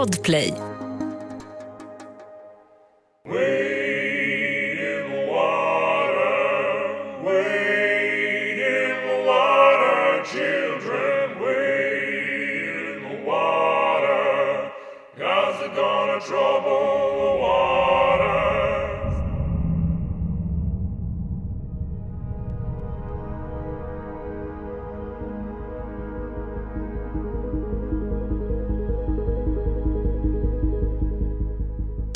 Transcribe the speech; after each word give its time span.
Podplay. 0.00 0.69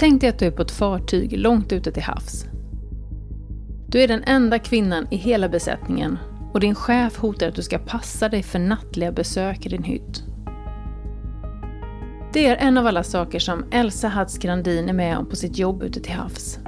Tänk 0.05 0.21
dig 0.21 0.31
att 0.31 0.39
du 0.39 0.47
är 0.47 0.51
på 0.51 0.63
ett 0.63 0.71
fartyg 0.71 1.39
långt 1.39 1.73
ute 1.73 1.93
till 1.93 2.03
havs. 2.03 2.45
Du 3.89 4.03
är 4.03 4.09
den 4.09 4.23
enda 4.27 4.59
kvinnan 4.59 5.07
i 5.11 5.17
hela 5.17 5.49
besättningen 5.49 6.19
och 6.53 6.61
din 6.61 6.75
chef 6.75 7.19
hotar 7.19 7.49
att 7.49 7.55
du 7.55 7.63
ska 7.63 7.79
passa 7.79 8.29
dig 8.29 8.43
för 8.43 8.59
nattliga 8.59 9.13
besök 9.13 9.67
i 9.67 9.69
din 9.69 9.83
hytt. 9.83 10.23
Det 12.33 12.47
är 12.47 12.57
en 12.57 12.79
av 12.79 12.87
alla 12.87 13.03
saker 13.03 13.39
som 13.39 13.65
Elsa 13.71 14.09
Hatz 14.09 14.39
Grandin 14.39 14.89
är 14.89 14.93
med 14.93 15.19
om 15.19 15.27
på 15.27 15.37
sitt 15.37 15.59
jobb 15.59 15.83
ute 15.83 16.01
till 16.01 16.13
havs. 16.13 16.59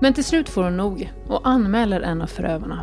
Men 0.00 0.14
till 0.14 0.24
slut 0.24 0.48
får 0.48 0.64
hon 0.64 0.76
nog 0.76 1.12
och 1.26 1.48
anmäler 1.48 2.00
en 2.00 2.22
av 2.22 2.26
förövarna. 2.26 2.82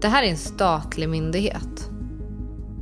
Det 0.00 0.08
här 0.08 0.22
är 0.22 0.28
en 0.28 0.36
statlig 0.36 1.08
myndighet. 1.08 1.90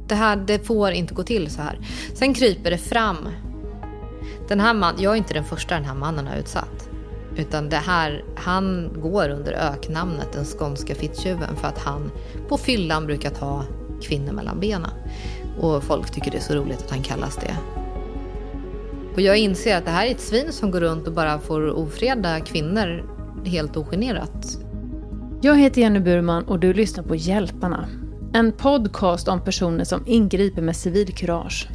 Det 0.08 0.14
här 0.14 0.36
det 0.36 0.66
får 0.66 0.90
inte 0.90 1.14
gå 1.14 1.22
till 1.22 1.50
så 1.50 1.62
här. 1.62 1.78
Sen 2.14 2.34
kryper 2.34 2.70
det 2.70 2.78
fram 2.78 3.28
den 4.52 4.60
här 4.60 4.74
man, 4.74 4.94
jag 4.98 5.12
är 5.12 5.16
inte 5.16 5.34
den 5.34 5.44
första 5.44 5.74
den 5.74 5.84
här 5.84 5.94
mannen 5.94 6.26
har 6.26 6.36
utsatt. 6.36 6.88
Utan 7.36 7.68
det 7.68 7.76
här, 7.76 8.24
han 8.36 8.90
går 9.02 9.28
under 9.28 9.52
öknamnet 9.52 10.32
den 10.32 10.44
skånska 10.44 10.94
fittjuven 10.94 11.56
för 11.56 11.68
att 11.68 11.78
han 11.78 12.10
på 12.48 12.58
fyllan 12.58 13.06
brukar 13.06 13.30
ta 13.30 13.64
kvinnor 14.02 14.32
mellan 14.32 14.60
benen. 14.60 14.90
Och 15.60 15.82
folk 15.82 16.10
tycker 16.10 16.30
det 16.30 16.36
är 16.36 16.40
så 16.40 16.54
roligt 16.54 16.78
att 16.78 16.90
han 16.90 17.02
kallas 17.02 17.36
det. 17.36 17.56
Och 19.14 19.20
jag 19.20 19.36
inser 19.36 19.76
att 19.76 19.84
det 19.84 19.90
här 19.90 20.06
är 20.06 20.10
ett 20.10 20.20
svin 20.20 20.52
som 20.52 20.70
går 20.70 20.80
runt 20.80 21.06
och 21.06 21.12
bara 21.12 21.38
får 21.38 21.70
ofreda 21.70 22.40
kvinnor 22.40 23.04
helt 23.44 23.76
ogenerat. 23.76 24.58
Jag 25.42 25.58
heter 25.58 25.80
Jenny 25.80 26.00
Burman 26.00 26.44
och 26.44 26.58
du 26.58 26.74
lyssnar 26.74 27.04
på 27.04 27.16
Hjälparna. 27.16 27.88
En 28.34 28.52
podcast 28.52 29.28
om 29.28 29.44
personer 29.44 29.84
som 29.84 30.02
ingriper 30.06 30.62
med 30.62 30.76
civilkurage. 30.76 31.68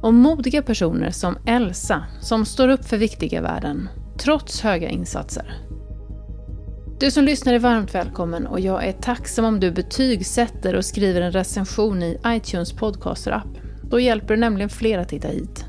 Och 0.00 0.14
modiga 0.14 0.62
personer 0.62 1.10
som 1.10 1.38
Elsa, 1.46 2.04
som 2.20 2.44
står 2.44 2.68
upp 2.68 2.84
för 2.84 2.96
viktiga 2.96 3.42
värden, 3.42 3.88
trots 4.18 4.60
höga 4.60 4.88
insatser. 4.88 5.66
Du 7.00 7.10
som 7.10 7.24
lyssnar 7.24 7.54
är 7.54 7.58
varmt 7.58 7.94
välkommen 7.94 8.46
och 8.46 8.60
jag 8.60 8.84
är 8.84 8.92
tacksam 8.92 9.44
om 9.44 9.60
du 9.60 9.70
betygsätter 9.70 10.74
och 10.74 10.84
skriver 10.84 11.20
en 11.20 11.32
recension 11.32 12.02
i 12.02 12.18
iTunes 12.26 12.72
podcaster-app. 12.72 13.58
Då 13.82 14.00
hjälper 14.00 14.34
du 14.34 14.40
nämligen 14.40 14.68
fler 14.68 14.98
att 14.98 15.12
hitta 15.12 15.28
hit. 15.28 15.64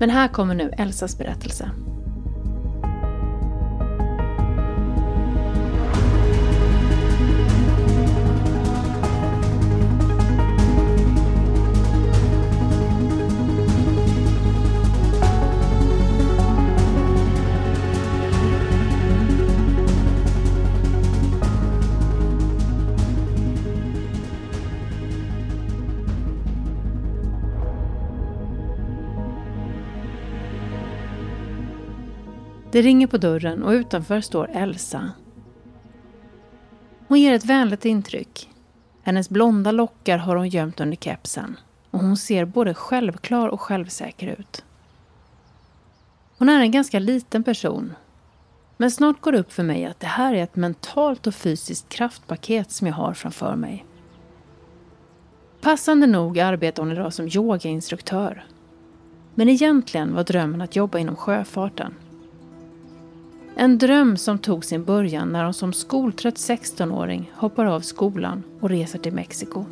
Men 0.00 0.10
här 0.10 0.28
kommer 0.28 0.54
nu 0.54 0.70
Elsas 0.78 1.18
berättelse. 1.18 1.70
Det 32.78 32.82
ringer 32.82 33.06
på 33.06 33.18
dörren 33.18 33.62
och 33.62 33.70
utanför 33.70 34.20
står 34.20 34.50
Elsa. 34.52 35.10
Hon 37.08 37.20
ger 37.20 37.32
ett 37.32 37.44
vänligt 37.44 37.84
intryck. 37.84 38.48
Hennes 39.02 39.30
blonda 39.30 39.72
lockar 39.72 40.18
har 40.18 40.36
hon 40.36 40.48
gömt 40.48 40.80
under 40.80 40.96
kepsen 40.96 41.56
och 41.90 42.00
hon 42.00 42.16
ser 42.16 42.44
både 42.44 42.74
självklar 42.74 43.48
och 43.48 43.60
självsäker 43.60 44.26
ut. 44.38 44.64
Hon 46.38 46.48
är 46.48 46.60
en 46.60 46.70
ganska 46.70 46.98
liten 46.98 47.44
person. 47.44 47.94
Men 48.76 48.90
snart 48.90 49.20
går 49.20 49.32
det 49.32 49.38
upp 49.38 49.52
för 49.52 49.62
mig 49.62 49.86
att 49.86 50.00
det 50.00 50.06
här 50.06 50.34
är 50.34 50.42
ett 50.42 50.56
mentalt 50.56 51.26
och 51.26 51.34
fysiskt 51.34 51.88
kraftpaket 51.88 52.70
som 52.70 52.86
jag 52.86 52.94
har 52.94 53.14
framför 53.14 53.56
mig. 53.56 53.84
Passande 55.60 56.06
nog 56.06 56.38
arbetar 56.38 56.82
hon 56.82 56.92
idag 56.92 57.12
som 57.12 57.28
yogainstruktör. 57.28 58.46
Men 59.34 59.48
egentligen 59.48 60.14
var 60.14 60.24
drömmen 60.24 60.60
att 60.60 60.76
jobba 60.76 60.98
inom 60.98 61.16
sjöfarten. 61.16 61.94
En 63.60 63.78
dröm 63.78 64.16
som 64.16 64.38
tog 64.38 64.64
sin 64.64 64.84
början 64.84 65.28
när 65.28 65.44
hon 65.44 65.54
som 65.54 65.72
skoltrött 65.72 66.34
16-åring 66.34 67.32
hoppar 67.34 67.64
av 67.64 67.80
skolan 67.80 68.42
och 68.60 68.68
reser 68.68 68.98
till 68.98 69.12
Mexiko. 69.12 69.64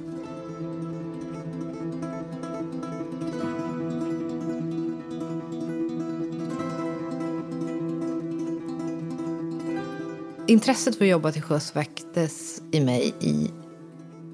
Intresset 10.47 10.97
för 10.99 11.05
att 11.05 11.11
jobba 11.11 11.33
till 11.33 11.43
sjöss 11.43 11.77
väcktes 11.77 12.63
i 12.73 12.81
mig 12.81 13.15
i 13.21 13.51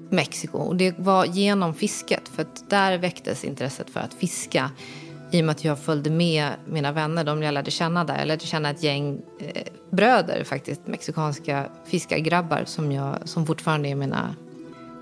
Mexiko. 0.09 0.57
Och 0.57 0.75
det 0.75 0.99
var 0.99 1.25
genom 1.25 1.73
fisket, 1.73 2.29
för 2.29 2.41
att 2.41 2.69
där 2.69 2.97
väcktes 2.97 3.43
intresset 3.43 3.89
för 3.89 3.99
att 3.99 4.13
fiska 4.13 4.71
i 5.33 5.41
och 5.41 5.45
med 5.45 5.51
att 5.51 5.63
jag 5.63 5.79
följde 5.79 6.09
med 6.09 6.49
mina 6.65 6.91
vänner, 6.91 7.23
de 7.23 7.43
jag 7.43 7.53
lärde 7.53 7.71
känna 7.71 8.03
där. 8.03 8.17
Jag 8.17 8.27
lärde 8.27 8.45
känna 8.45 8.69
ett 8.69 8.83
gäng 8.83 9.21
eh, 9.39 9.63
bröder 9.89 10.43
faktiskt, 10.43 10.87
mexikanska 10.87 11.65
fiskargrabbar 11.85 12.63
som, 12.65 12.91
jag, 12.91 13.15
som 13.25 13.45
fortfarande 13.45 13.89
är 13.89 13.95
mina 13.95 14.35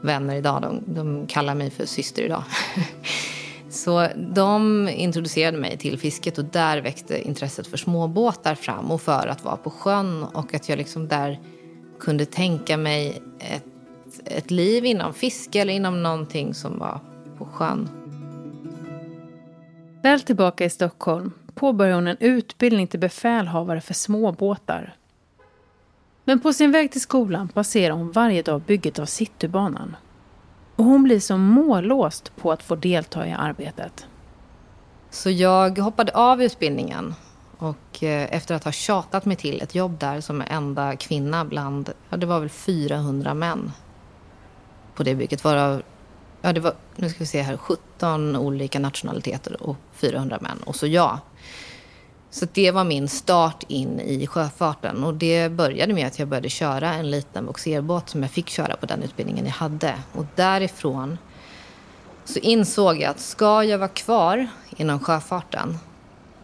vänner 0.01 0.35
idag. 0.35 0.61
De, 0.61 0.83
de 0.93 1.27
kallar 1.27 1.55
mig 1.55 1.69
för 1.69 1.85
syster 1.85 2.23
idag. 2.23 2.43
Så 3.69 4.07
de 4.15 4.89
introducerade 4.89 5.57
mig 5.57 5.77
till 5.77 5.99
fisket 5.99 6.37
och 6.37 6.45
där 6.45 6.81
växte 6.81 7.27
intresset 7.27 7.67
för 7.67 7.77
småbåtar 7.77 8.55
fram 8.55 8.91
och 8.91 9.01
för 9.01 9.27
att 9.27 9.43
vara 9.43 9.57
på 9.57 9.69
sjön 9.69 10.23
och 10.23 10.53
att 10.53 10.69
jag 10.69 10.77
liksom 10.77 11.07
där 11.07 11.39
kunde 11.99 12.25
tänka 12.25 12.77
mig 12.77 13.21
ett, 13.39 13.63
ett 14.25 14.51
liv 14.51 14.85
inom 14.85 15.13
fiske 15.13 15.61
eller 15.61 15.73
inom 15.73 16.03
någonting 16.03 16.53
som 16.53 16.79
var 16.79 16.99
på 17.37 17.45
sjön. 17.45 18.00
Väl 20.03 20.21
tillbaka 20.21 20.65
i 20.65 20.69
Stockholm 20.69 21.31
påbörjar 21.53 21.95
hon 21.95 22.07
en 22.07 22.17
utbildning 22.19 22.87
till 22.87 22.99
befälhavare 22.99 23.81
för 23.81 23.93
småbåtar. 23.93 24.95
Men 26.23 26.39
på 26.39 26.53
sin 26.53 26.71
väg 26.71 26.91
till 26.91 27.01
skolan 27.01 27.49
passerar 27.49 27.93
hon 27.93 28.11
varje 28.11 28.41
dag 28.41 28.61
bygget 28.61 28.99
av 28.99 29.05
Citybanan. 29.05 29.95
Och 30.75 30.85
hon 30.85 31.03
blir 31.03 31.19
som 31.19 31.41
mållåst 31.41 32.35
på 32.35 32.51
att 32.51 32.63
få 32.63 32.75
delta 32.75 33.27
i 33.27 33.31
arbetet. 33.31 34.07
Så 35.09 35.29
jag 35.29 35.79
hoppade 35.79 36.11
av 36.11 36.43
utbildningen 36.43 37.13
och 37.57 38.03
eh, 38.03 38.35
efter 38.35 38.55
att 38.55 38.63
ha 38.63 38.71
tjatat 38.71 39.25
mig 39.25 39.35
till 39.35 39.61
ett 39.61 39.75
jobb 39.75 39.99
där 39.99 40.21
som 40.21 40.43
enda 40.47 40.95
kvinna 40.95 41.45
bland, 41.45 41.93
ja 42.09 42.17
det 42.17 42.25
var 42.25 42.39
väl 42.39 42.49
400 42.49 43.33
män 43.33 43.71
på 44.95 45.03
det 45.03 45.15
bygget, 45.15 45.43
varav 45.43 45.81
ja, 46.41 46.53
det 46.53 46.59
var, 46.59 46.73
nu 46.95 47.09
ska 47.09 47.19
vi 47.19 47.25
se 47.25 47.41
här, 47.41 47.57
17 47.57 48.35
olika 48.35 48.79
nationaliteter 48.79 49.63
och 49.63 49.77
400 49.93 50.37
män. 50.41 50.57
Och 50.65 50.75
så 50.75 50.87
jag. 50.87 51.19
Så 52.29 52.47
det 52.53 52.71
var 52.71 52.83
min 52.83 53.07
start 53.07 53.63
in 53.67 53.99
i 53.99 54.27
sjöfarten. 54.27 55.03
Och 55.03 55.13
det 55.13 55.49
började 55.49 55.93
med 55.93 56.07
att 56.07 56.19
jag 56.19 56.27
började 56.27 56.49
köra 56.49 56.93
en 56.93 57.11
liten 57.11 57.45
boxerbåt 57.45 58.09
som 58.09 58.21
jag 58.21 58.31
fick 58.31 58.49
köra 58.49 58.75
på 58.75 58.85
den 58.85 59.03
utbildningen 59.03 59.45
jag 59.45 59.53
hade. 59.53 59.95
Och 60.13 60.25
därifrån 60.35 61.17
så 62.25 62.39
insåg 62.39 63.01
jag 63.01 63.09
att 63.09 63.19
ska 63.19 63.63
jag 63.63 63.77
vara 63.77 63.89
kvar 63.89 64.47
inom 64.77 64.99
sjöfarten 64.99 65.77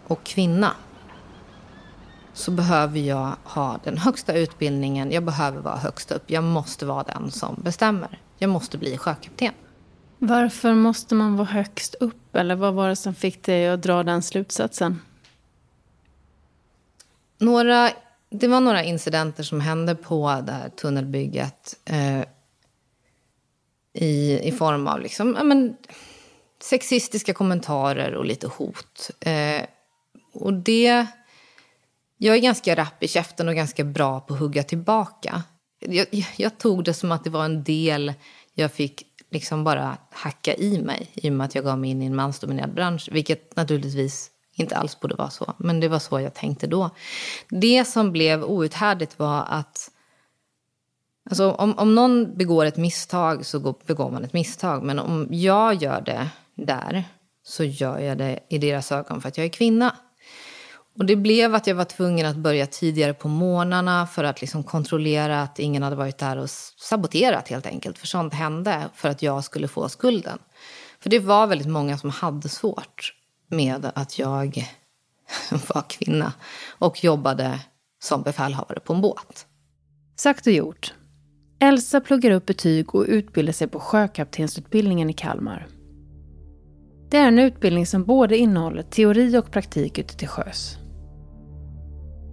och 0.08 0.24
kvinna 0.24 0.72
så 2.34 2.52
behöver 2.52 3.00
jag 3.00 3.32
ha 3.44 3.80
den 3.84 3.98
högsta 3.98 4.34
utbildningen. 4.34 5.12
Jag 5.12 5.24
behöver 5.24 5.62
vara 5.62 5.78
högst 5.78 6.12
upp. 6.12 6.24
Jag 6.32 6.44
måste 6.44 6.86
vara 6.86 7.04
den 7.04 7.32
som 7.32 7.56
bestämmer. 7.64 8.22
Jag 8.38 8.50
måste 8.50 8.78
bli 8.78 8.98
sjökapten. 8.98 9.54
Varför 10.20 10.74
måste 10.74 11.16
man 11.16 11.36
vara 11.36 11.48
högst 11.48 11.96
upp? 11.96 12.36
Eller 12.36 12.56
vad 12.56 12.74
var 12.74 12.90
det 12.90 12.96
som 12.96 13.16
fick 13.16 13.44
dig 13.44 13.68
att 13.68 13.82
dra 13.82 14.04
den 14.04 14.22
slutsatsen? 14.22 15.02
Några, 17.38 17.92
det 18.30 18.48
var 18.48 18.60
några 18.60 18.84
incidenter 18.84 19.44
som 19.44 19.62
hände 19.62 19.96
på 19.96 20.44
det 20.46 20.52
här 20.52 20.70
tunnelbygget. 20.70 21.80
Eh, 21.86 22.22
i, 23.94 24.40
I 24.44 24.52
form 24.52 24.88
av 24.88 25.02
liksom, 25.02 25.36
ja, 25.38 25.44
men, 25.44 25.78
sexistiska 26.64 27.34
kommentarer 27.34 28.16
och 28.16 28.26
lite 28.26 28.48
hot. 28.48 29.12
Eh, 29.20 29.62
och 30.34 30.54
det... 30.54 31.06
Jag 32.20 32.36
är 32.36 32.42
ganska 32.42 32.76
rapp 32.76 33.04
i 33.04 33.08
käften 33.08 33.48
och 33.48 33.56
ganska 33.56 33.84
bra 33.84 34.20
på 34.20 34.34
att 34.34 34.40
hugga 34.40 34.64
tillbaka. 34.64 35.44
Jag, 35.80 36.08
jag, 36.38 36.58
tog 36.58 36.84
det 36.84 36.94
som 36.94 37.12
att 37.12 37.24
det 37.24 37.30
var 37.30 37.46
en 37.46 37.64
del 37.64 38.14
jag 38.54 38.72
fick 38.72 39.07
liksom 39.30 39.64
bara 39.64 39.98
hacka 40.12 40.56
i 40.56 40.82
mig 40.82 41.12
i 41.14 41.30
och 41.30 41.34
med 41.34 41.46
att 41.46 41.56
jag 41.56 41.64
gav 41.64 41.80
mig 41.80 41.90
in 41.90 42.02
i 42.02 42.06
en 42.06 42.16
mansdominerad 42.16 42.74
bransch. 42.74 43.10
Vilket 43.12 43.56
naturligtvis 43.56 44.32
inte 44.54 44.78
alls 44.78 45.00
borde 45.00 45.16
vara 45.16 45.30
så, 45.30 45.54
men 45.58 45.80
det 45.80 45.88
var 45.88 46.00
så 46.00 46.20
jag 46.20 46.34
tänkte 46.34 46.68
då. 46.68 46.90
Det 47.50 47.86
som 47.86 48.12
blev 48.12 48.44
outhärdligt 48.44 49.20
var 49.20 49.46
att 49.50 49.92
Alltså, 51.30 51.52
om, 51.52 51.78
om 51.78 51.96
någon 51.96 52.38
begår 52.38 52.66
ett 52.66 52.78
misstag 52.78 53.46
så 53.46 53.76
begår 53.86 54.12
man 54.12 54.24
ett 54.24 54.34
misstag. 54.34 54.84
Men 54.84 55.00
om 55.00 55.28
jag 55.32 55.74
gör 55.74 56.02
det 56.02 56.30
där 56.56 57.04
så 57.44 57.64
gör 57.64 58.00
jag 58.00 58.18
det 58.18 58.40
i 58.50 58.58
deras 58.58 58.92
ögon 58.92 59.22
för 59.22 59.28
att 59.28 59.38
jag 59.38 59.46
är 59.46 59.50
kvinna. 59.50 59.96
Och 60.98 61.06
det 61.06 61.16
blev 61.16 61.56
att 61.56 61.68
jag 61.68 61.76
var 61.76 61.86
tvungen 61.86 62.26
att 62.26 62.36
börja 62.36 62.68
tidigare 62.68 63.14
på 63.14 63.28
morgnarna 63.28 64.08
för 64.08 64.24
att 64.24 64.42
liksom 64.42 64.64
kontrollera 64.64 65.42
att 65.42 65.60
ingen 65.60 65.84
hade 65.84 65.96
varit 65.96 66.18
där 66.18 66.38
och 66.38 66.50
saboterat 66.50 67.48
helt 67.48 67.66
enkelt. 67.66 67.98
För 67.98 68.08
sånt 68.08 68.34
hände 68.34 68.90
för 68.96 69.10
att 69.10 69.22
jag 69.22 69.44
skulle 69.44 69.68
få 69.68 69.90
skulden. 69.90 70.40
För 71.00 71.10
det 71.10 71.20
var 71.20 71.48
väldigt 71.48 71.68
många 71.68 71.98
som 71.98 72.10
hade 72.10 72.50
svårt 72.50 73.14
med 73.50 73.92
att 73.96 74.20
jag 74.20 74.68
var 75.74 75.90
kvinna 75.90 76.34
och 76.70 77.04
jobbade 77.04 77.60
som 78.00 78.22
befälhavare 78.22 78.80
på 78.80 78.94
en 78.94 79.02
båt. 79.02 79.46
Sagt 80.16 80.48
och 80.48 80.54
gjort. 80.54 80.94
Elsa 81.60 82.02
pluggar 82.02 82.32
upp 82.32 82.46
betyg 82.46 82.96
och 82.96 83.06
utbildar 83.08 83.54
sig 83.54 83.68
på 83.68 83.80
sjökaptensutbildningen 83.80 85.10
i 85.10 85.14
Kalmar. 85.14 85.68
Det 87.10 87.18
är 87.18 87.28
en 87.28 87.40
utbildning 87.40 87.86
som 87.86 88.04
både 88.04 88.38
innehåller 88.38 88.84
teori 88.84 89.38
och 89.38 89.52
praktik 89.52 89.98
ute 89.98 90.18
till 90.18 90.28
sjöss. 90.28 90.78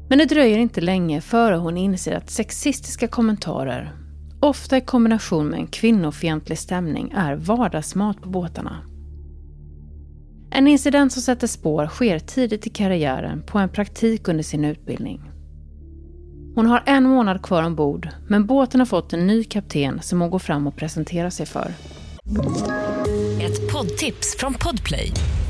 Men 0.08 0.18
det 0.18 0.24
dröjer 0.24 0.58
inte 0.58 0.80
länge 0.80 1.20
före 1.20 1.56
hon 1.56 1.76
inser 1.76 2.16
att 2.16 2.30
sexistiska 2.30 3.08
kommentarer, 3.08 3.92
ofta 4.40 4.76
i 4.76 4.80
kombination 4.80 5.46
med 5.46 5.58
en 5.58 5.66
kvinnofientlig 5.66 6.58
stämning, 6.58 7.12
är 7.16 7.34
vardagsmat 7.34 8.22
på 8.22 8.28
båtarna. 8.28 8.76
En 10.50 10.68
incident 10.68 11.12
som 11.12 11.22
sätter 11.22 11.46
spår 11.46 11.86
sker 11.86 12.18
tidigt 12.18 12.66
i 12.66 12.70
karriären 12.70 13.42
på 13.42 13.58
en 13.58 13.68
praktik 13.68 14.28
under 14.28 14.42
sin 14.42 14.64
utbildning. 14.64 15.22
Hon 16.54 16.66
har 16.66 16.82
en 16.86 17.04
månad 17.04 17.42
kvar 17.42 17.62
ombord, 17.62 18.08
men 18.28 18.46
båten 18.46 18.80
har 18.80 18.86
fått 18.86 19.12
en 19.12 19.26
ny 19.26 19.44
kapten 19.44 20.02
som 20.02 20.20
hon 20.20 20.30
går 20.30 20.38
fram 20.38 20.66
och 20.66 20.76
presenterar 20.76 21.30
sig 21.30 21.46
för. 21.46 21.72
Ett 23.40 23.72
poddtips 23.72 24.36
från 24.38 24.54
Podplay. 24.54 25.12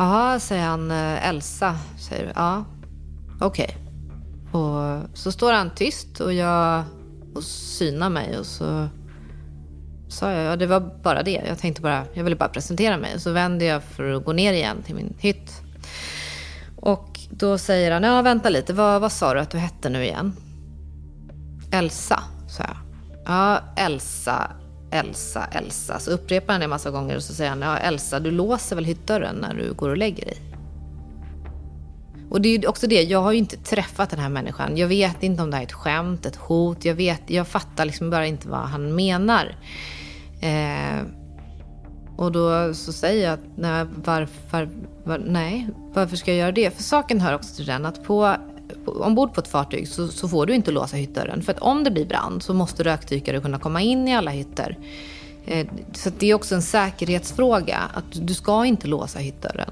Ja, 0.00 0.38
säger 0.40 0.64
han. 0.64 0.90
Eh, 0.90 1.28
Elsa, 1.28 1.78
säger 1.98 2.26
du. 2.26 2.32
Ja, 2.34 2.64
okej. 3.40 3.76
Okay. 3.76 4.60
Och 4.60 5.00
så 5.14 5.32
står 5.32 5.52
han 5.52 5.70
tyst 5.70 6.20
och 6.20 6.32
jag 6.32 6.84
och 7.34 7.44
synar 7.44 8.10
mig 8.10 8.38
och 8.38 8.46
så 8.46 8.88
sa 10.08 10.32
jag, 10.32 10.44
ja 10.44 10.56
det 10.56 10.66
var 10.66 10.80
bara 11.02 11.22
det. 11.22 11.42
Jag 11.46 11.58
tänkte 11.58 11.82
bara, 11.82 12.04
jag 12.12 12.24
ville 12.24 12.36
bara 12.36 12.48
presentera 12.48 12.96
mig. 12.96 13.14
Och 13.14 13.20
så 13.20 13.32
vände 13.32 13.64
jag 13.64 13.82
för 13.82 14.12
att 14.12 14.24
gå 14.24 14.32
ner 14.32 14.52
igen 14.52 14.82
till 14.82 14.94
min 14.94 15.14
hytt. 15.18 15.62
Och 16.76 17.20
då 17.30 17.58
säger 17.58 17.90
han, 17.90 18.02
ja 18.02 18.22
vänta 18.22 18.48
lite, 18.48 18.72
vad, 18.72 19.00
vad 19.00 19.12
sa 19.12 19.34
du 19.34 19.40
att 19.40 19.50
du 19.50 19.58
hette 19.58 19.88
nu 19.88 20.04
igen? 20.04 20.36
Elsa, 21.70 22.22
sa 22.48 22.62
jag. 22.62 22.76
Ja, 23.24 23.60
Elsa, 23.76 24.50
Elsa, 24.90 25.44
Elsa. 25.52 25.98
Så 25.98 26.10
upprepar 26.10 26.52
han 26.54 26.60
det 26.60 26.64
en 26.64 26.70
massa 26.70 26.90
gånger 26.90 27.16
och 27.16 27.22
så 27.22 27.34
säger 27.34 27.50
han, 27.50 27.62
ja 27.62 27.76
Elsa, 27.76 28.20
du 28.20 28.30
låser 28.30 28.76
väl 28.76 28.84
hyttdörren 28.84 29.36
när 29.36 29.54
du 29.54 29.72
går 29.72 29.88
och 29.88 29.96
lägger 29.96 30.24
dig? 30.24 30.36
Och 32.30 32.40
det 32.40 32.48
är 32.48 32.68
också 32.68 32.86
det, 32.86 33.02
jag 33.02 33.22
har 33.22 33.32
ju 33.32 33.38
inte 33.38 33.56
träffat 33.56 34.10
den 34.10 34.18
här 34.18 34.28
människan. 34.28 34.76
Jag 34.76 34.88
vet 34.88 35.22
inte 35.22 35.42
om 35.42 35.50
det 35.50 35.56
här 35.56 35.62
är 35.62 35.66
ett 35.66 35.72
skämt, 35.72 36.26
ett 36.26 36.36
hot. 36.36 36.84
Jag, 36.84 36.94
vet, 36.94 37.22
jag 37.26 37.48
fattar 37.48 37.84
liksom 37.84 38.10
bara 38.10 38.26
inte 38.26 38.48
vad 38.48 38.60
han 38.60 38.94
menar. 38.94 39.54
Eh, 40.40 41.06
och 42.16 42.32
då 42.32 42.74
så 42.74 42.92
säger 42.92 43.24
jag 43.24 43.32
att 43.34 43.46
nej, 43.56 43.86
varför, 44.04 44.68
var, 45.04 45.18
nej, 45.18 45.68
varför 45.92 46.16
ska 46.16 46.30
jag 46.30 46.38
göra 46.38 46.52
det? 46.52 46.76
För 46.76 46.82
saken 46.82 47.20
hör 47.20 47.34
också 47.34 47.56
till 47.56 47.66
den 47.66 47.86
att 47.86 48.04
på, 48.04 48.04
på, 48.04 48.49
ombord 48.86 49.34
på 49.34 49.40
ett 49.40 49.48
fartyg 49.48 49.88
så, 49.88 50.08
så, 50.08 50.28
får 50.28 50.46
du 50.46 50.54
inte 50.54 50.70
låsa 50.70 50.96
hyttdörren. 50.96 51.42
För 51.42 51.52
att 51.52 51.58
om 51.58 51.84
det 51.84 51.90
blir 51.90 52.06
brand 52.06 52.42
så 52.42 52.54
måste 52.54 52.82
rökdykare 52.82 53.40
kunna 53.40 53.58
komma 53.58 53.80
in 53.80 54.08
i 54.08 54.16
alla 54.16 54.30
hytter. 54.30 54.78
Eh, 55.46 55.66
så 55.92 56.10
det 56.18 56.30
är 56.30 56.34
också 56.34 56.54
en 56.54 56.62
säkerhetsfråga 56.62 57.78
att 57.94 58.26
du 58.26 58.34
ska 58.34 58.64
inte 58.64 58.86
låsa 58.86 59.18
hyttdörren. 59.18 59.70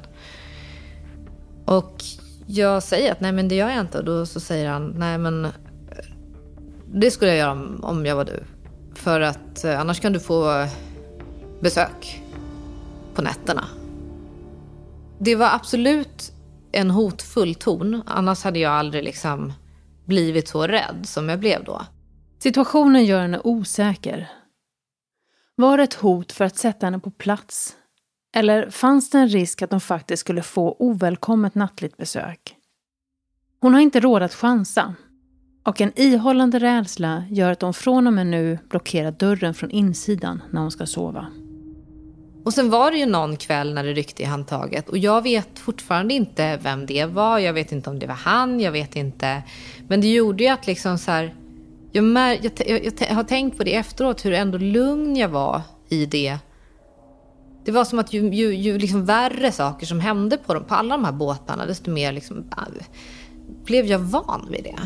Och 1.64 2.02
jag 2.46 2.82
säger 2.82 3.12
att 3.12 3.20
nej 3.20 3.32
men 3.32 3.48
det 3.48 3.54
gör 3.54 3.70
jag 3.70 3.80
inte. 3.80 3.98
Och 3.98 4.04
då 4.04 4.26
så 4.26 4.40
säger 4.40 4.68
han 4.68 4.94
nej 4.98 5.18
men 5.18 5.44
eh, 5.44 5.50
det 6.92 7.10
skulle 7.10 7.30
jag 7.30 7.38
göra 7.38 7.52
om, 7.52 7.80
om 7.82 8.06
jag 8.06 8.16
var 8.16 8.24
du. 8.24 8.42
För 8.94 9.20
att 9.20 9.64
eh, 9.64 9.80
annars 9.80 10.00
kan 10.00 10.12
du 10.12 10.20
få 10.20 10.66
besök 11.60 12.22
på 13.14 13.22
nätterna. 13.22 13.64
Det 15.18 15.36
var 15.36 15.50
absolut 15.54 16.32
en 16.72 16.90
hotfull 16.90 17.54
ton. 17.54 18.02
Annars 18.06 18.44
hade 18.44 18.58
jag 18.58 18.72
aldrig 18.72 19.04
liksom 19.04 19.52
blivit 20.04 20.48
så 20.48 20.66
rädd 20.66 21.00
som 21.04 21.28
jag 21.28 21.40
blev 21.40 21.64
då. 21.64 21.86
Situationen 22.38 23.04
gör 23.04 23.20
henne 23.20 23.40
osäker. 23.44 24.30
Var 25.54 25.76
det 25.76 25.82
ett 25.82 25.94
hot 25.94 26.32
för 26.32 26.44
att 26.44 26.56
sätta 26.56 26.86
henne 26.86 26.98
på 26.98 27.10
plats? 27.10 27.76
Eller 28.34 28.70
fanns 28.70 29.10
det 29.10 29.18
en 29.18 29.28
risk 29.28 29.62
att 29.62 29.70
de 29.70 29.80
faktiskt 29.80 30.20
skulle 30.20 30.42
få 30.42 30.76
ovälkommet 30.78 31.54
nattligt 31.54 31.96
besök? 31.96 32.56
Hon 33.60 33.74
har 33.74 33.80
inte 33.80 34.00
råd 34.00 34.22
att 34.22 34.34
chansa. 34.34 34.94
Och 35.64 35.80
en 35.80 35.92
ihållande 36.00 36.58
rädsla 36.58 37.24
gör 37.30 37.52
att 37.52 37.62
hon 37.62 37.74
från 37.74 38.06
och 38.06 38.12
med 38.12 38.26
nu 38.26 38.58
blockerar 38.70 39.10
dörren 39.10 39.54
från 39.54 39.70
insidan 39.70 40.42
när 40.50 40.60
hon 40.60 40.70
ska 40.70 40.86
sova. 40.86 41.26
Och 42.44 42.54
sen 42.54 42.70
var 42.70 42.90
det 42.90 42.98
ju 42.98 43.06
någon 43.06 43.36
kväll 43.36 43.74
när 43.74 43.84
det 43.84 43.92
ryckte 43.92 44.22
i 44.22 44.26
handtaget. 44.26 44.88
Och 44.88 44.98
jag 44.98 45.22
vet 45.22 45.58
fortfarande 45.58 46.14
inte 46.14 46.58
vem 46.62 46.86
det 46.86 47.04
var. 47.04 47.38
Jag 47.38 47.52
vet 47.52 47.72
inte 47.72 47.90
om 47.90 47.98
det 47.98 48.06
var 48.06 48.14
han. 48.14 48.60
Jag 48.60 48.72
vet 48.72 48.96
inte. 48.96 49.42
Men 49.88 50.00
det 50.00 50.12
gjorde 50.12 50.44
ju 50.44 50.50
att 50.50 50.66
liksom 50.66 50.98
så 50.98 51.10
här, 51.10 51.34
jag, 51.92 52.04
jag, 52.44 52.52
jag, 52.66 52.92
jag, 52.98 53.14
har 53.14 53.24
tänkt 53.24 53.56
på 53.58 53.64
det 53.64 53.74
efteråt, 53.74 54.24
hur 54.24 54.32
ändå 54.32 54.58
lugn 54.58 55.16
jag 55.16 55.28
var 55.28 55.62
i 55.88 56.06
det. 56.06 56.38
Det 57.64 57.72
var 57.72 57.84
som 57.84 57.98
att 57.98 58.12
ju, 58.12 58.34
ju, 58.34 58.54
ju 58.54 58.78
liksom 58.78 59.04
värre 59.04 59.52
saker 59.52 59.86
som 59.86 60.00
hände 60.00 60.36
på, 60.36 60.54
dem, 60.54 60.64
på 60.64 60.74
alla 60.74 60.96
de 60.96 61.04
här 61.04 61.12
båtarna, 61.12 61.66
desto 61.66 61.90
mer 61.90 62.12
liksom, 62.12 62.38
äh, 62.38 62.84
blev 63.64 63.86
jag 63.86 63.98
van 63.98 64.48
vid 64.50 64.64
det. 64.64 64.78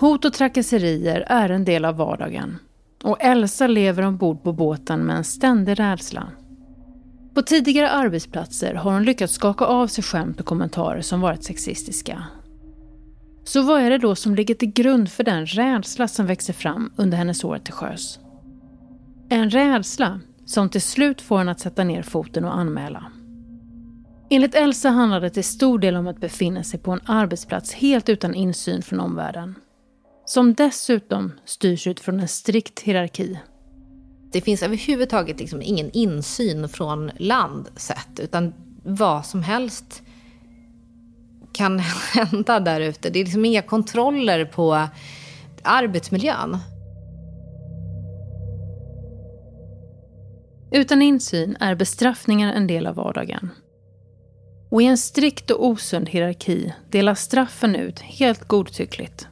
Hot 0.00 0.24
och 0.24 0.32
trakasserier 0.32 1.24
är 1.26 1.48
en 1.48 1.64
del 1.64 1.84
av 1.84 1.96
vardagen. 1.96 2.58
Och 3.02 3.16
Elsa 3.20 3.66
lever 3.66 4.02
ombord 4.02 4.42
på 4.42 4.52
båten 4.52 5.00
med 5.00 5.16
en 5.16 5.24
ständig 5.24 5.80
rädsla. 5.80 6.28
På 7.34 7.42
tidigare 7.42 7.90
arbetsplatser 7.90 8.74
har 8.74 8.92
hon 8.92 9.04
lyckats 9.04 9.32
skaka 9.32 9.64
av 9.64 9.86
sig 9.86 10.04
skämt 10.04 10.40
och 10.40 10.46
kommentarer 10.46 11.00
som 11.00 11.20
varit 11.20 11.44
sexistiska. 11.44 12.24
Så 13.44 13.62
vad 13.62 13.80
är 13.80 13.90
det 13.90 13.98
då 13.98 14.14
som 14.14 14.34
ligger 14.34 14.54
till 14.54 14.72
grund 14.72 15.10
för 15.10 15.24
den 15.24 15.46
rädsla 15.46 16.08
som 16.08 16.26
växer 16.26 16.52
fram 16.52 16.92
under 16.96 17.18
hennes 17.18 17.44
år 17.44 17.58
till 17.58 17.74
sjöss? 17.74 18.18
En 19.28 19.50
rädsla 19.50 20.20
som 20.44 20.68
till 20.68 20.82
slut 20.82 21.20
får 21.20 21.38
henne 21.38 21.50
att 21.50 21.60
sätta 21.60 21.84
ner 21.84 22.02
foten 22.02 22.44
och 22.44 22.56
anmäla. 22.56 23.04
Enligt 24.30 24.54
Elsa 24.54 24.88
handlar 24.88 25.20
det 25.20 25.30
till 25.30 25.44
stor 25.44 25.78
del 25.78 25.96
om 25.96 26.06
att 26.06 26.20
befinna 26.20 26.62
sig 26.62 26.80
på 26.80 26.90
en 26.90 27.00
arbetsplats 27.06 27.72
helt 27.72 28.08
utan 28.08 28.34
insyn 28.34 28.82
från 28.82 29.00
omvärlden. 29.00 29.54
Som 30.26 30.54
dessutom 30.54 31.32
styrs 31.44 31.86
utifrån 31.86 32.20
en 32.20 32.28
strikt 32.28 32.80
hierarki 32.80 33.38
det 34.34 34.40
finns 34.40 34.62
överhuvudtaget 34.62 35.40
liksom 35.40 35.62
ingen 35.62 35.90
insyn 35.90 36.68
från 36.68 37.10
land 37.16 37.68
sett, 37.76 38.20
utan 38.20 38.54
vad 38.82 39.26
som 39.26 39.42
helst 39.42 40.02
kan 41.52 41.78
hända 42.14 42.60
där 42.60 42.80
ute. 42.80 43.10
Det 43.10 43.18
är 43.18 43.24
liksom 43.24 43.44
inga 43.44 43.62
kontroller 43.62 44.44
på 44.44 44.88
arbetsmiljön. 45.62 46.58
Utan 50.70 51.02
insyn 51.02 51.56
är 51.60 51.74
bestraffningar 51.74 52.52
en 52.52 52.66
del 52.66 52.86
av 52.86 52.94
vardagen. 52.94 53.50
Och 54.70 54.82
i 54.82 54.86
en 54.86 54.98
strikt 54.98 55.50
och 55.50 55.66
osund 55.66 56.08
hierarki 56.08 56.72
delas 56.90 57.20
straffen 57.20 57.76
ut 57.76 58.00
helt 58.00 58.48
godtyckligt. 58.48 59.28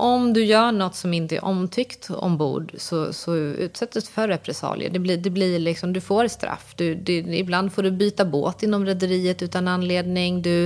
Om 0.00 0.32
du 0.32 0.44
gör 0.44 0.72
något 0.72 0.94
som 0.94 1.14
inte 1.14 1.36
är 1.36 1.44
omtyckt 1.44 2.10
ombord 2.10 2.72
så, 2.76 3.12
så 3.12 3.36
utsätts 3.36 3.94
du 3.94 4.00
för 4.00 4.28
repressalier. 4.28 4.90
Det 4.90 4.98
blir, 4.98 5.16
det 5.16 5.30
blir 5.30 5.58
liksom, 5.58 5.92
du 5.92 6.00
får 6.00 6.28
straff. 6.28 6.74
Du, 6.76 6.94
det, 6.94 7.12
ibland 7.12 7.72
får 7.72 7.82
du 7.82 7.90
byta 7.90 8.24
båt 8.24 8.62
inom 8.62 8.86
rederiet 8.86 9.42
utan 9.42 9.68
anledning. 9.68 10.42
Du 10.42 10.64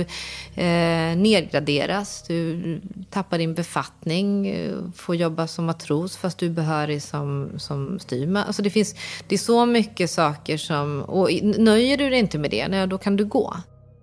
eh, 0.55 1.17
nedgraderas. 1.17 2.23
Du 2.27 2.81
tappar 3.09 3.37
din 3.37 3.53
befattning. 3.53 4.47
Eh, 4.47 4.73
får 4.95 5.15
jobba 5.15 5.47
som 5.47 5.65
matros 5.65 6.17
fast 6.17 6.37
du 6.37 6.45
är 6.45 6.49
behörig 6.49 7.01
som, 7.01 7.49
som 7.57 7.99
styrman. 7.99 8.43
Alltså 8.43 8.61
det, 8.61 8.69
finns, 8.69 8.95
det 9.27 9.35
är 9.35 9.39
så 9.39 9.65
mycket 9.65 10.11
saker 10.11 10.57
som... 10.57 11.01
Och 11.01 11.29
nöjer 11.43 11.97
du 11.97 12.09
dig 12.09 12.19
inte 12.19 12.37
med 12.37 12.51
det, 12.51 12.67
nej, 12.67 12.87
då 12.87 12.97
kan 12.97 13.15
du 13.15 13.25
gå. 13.25 13.57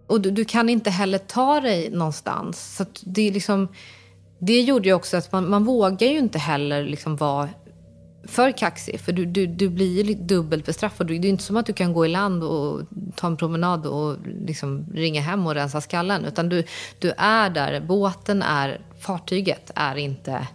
Och 0.06 0.20
du, 0.20 0.30
du 0.30 0.44
kan 0.44 0.68
inte 0.68 0.90
heller 0.90 1.18
ta 1.18 1.60
dig 1.60 1.90
någonstans. 1.90 2.76
Så 2.76 2.84
det 3.04 3.28
är 3.28 3.32
liksom 3.32 3.68
det 4.44 4.60
gjorde 4.60 4.88
ju 4.88 4.94
också 4.94 5.16
att 5.16 5.32
man, 5.32 5.50
man 5.50 5.64
vågar 5.64 6.08
ju 6.08 6.18
inte 6.18 6.38
heller 6.38 6.84
liksom 6.84 7.16
vara 7.16 7.48
för 8.24 8.52
kaxig. 8.52 9.00
För 9.00 9.12
du, 9.12 9.26
du, 9.26 9.46
du 9.46 9.68
blir 9.68 10.02
ju 10.02 10.14
dubbelt 10.14 10.66
bestraffad. 10.66 11.06
Det 11.06 11.14
är 11.14 11.24
inte 11.24 11.42
som 11.42 11.56
att 11.56 11.66
du 11.66 11.72
kan 11.72 11.92
gå 11.92 12.06
i 12.06 12.08
land 12.08 12.44
och 12.44 12.80
ta 13.16 13.26
en 13.26 13.36
promenad 13.36 13.86
och 13.86 14.16
liksom 14.46 14.86
ringa 14.94 15.20
hem 15.20 15.46
och 15.46 15.54
rensa 15.54 15.80
skallen. 15.80 16.24
Utan 16.24 16.48
du, 16.48 16.64
du 16.98 17.12
är 17.16 17.50
där. 17.50 17.80
Båten 17.80 18.42
är, 18.42 18.80
fartyget 18.98 19.70
är 19.74 19.96
inte 19.96 20.48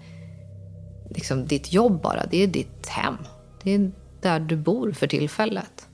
liksom 1.10 1.48
ditt 1.48 1.74
jobb 1.74 2.02
bara. 2.02 2.26
Det 2.26 2.44
är 2.44 2.48
ditt 2.48 2.88
hem. 2.88 3.18
Det 3.64 3.74
är 3.74 3.92
där 4.22 4.40
du 4.40 4.56
bor 4.56 4.92
för 4.92 5.08
tillfället. 5.08 5.88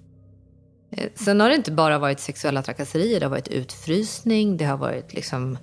Eh, 0.92 1.10
sen 1.16 1.40
har 1.40 1.50
det 1.50 1.56
inte 1.56 1.72
bara 1.72 2.00
varit 2.00 2.20
sexuella 2.20 2.62
trakasserier. 2.62 3.20
Det 3.20 3.26
har 3.26 3.32
varit 3.32 3.48
utfrysning. 3.48 4.58
Det 4.58 4.66
har 4.66 4.78
varit 4.78 5.14
liksom 5.14 5.58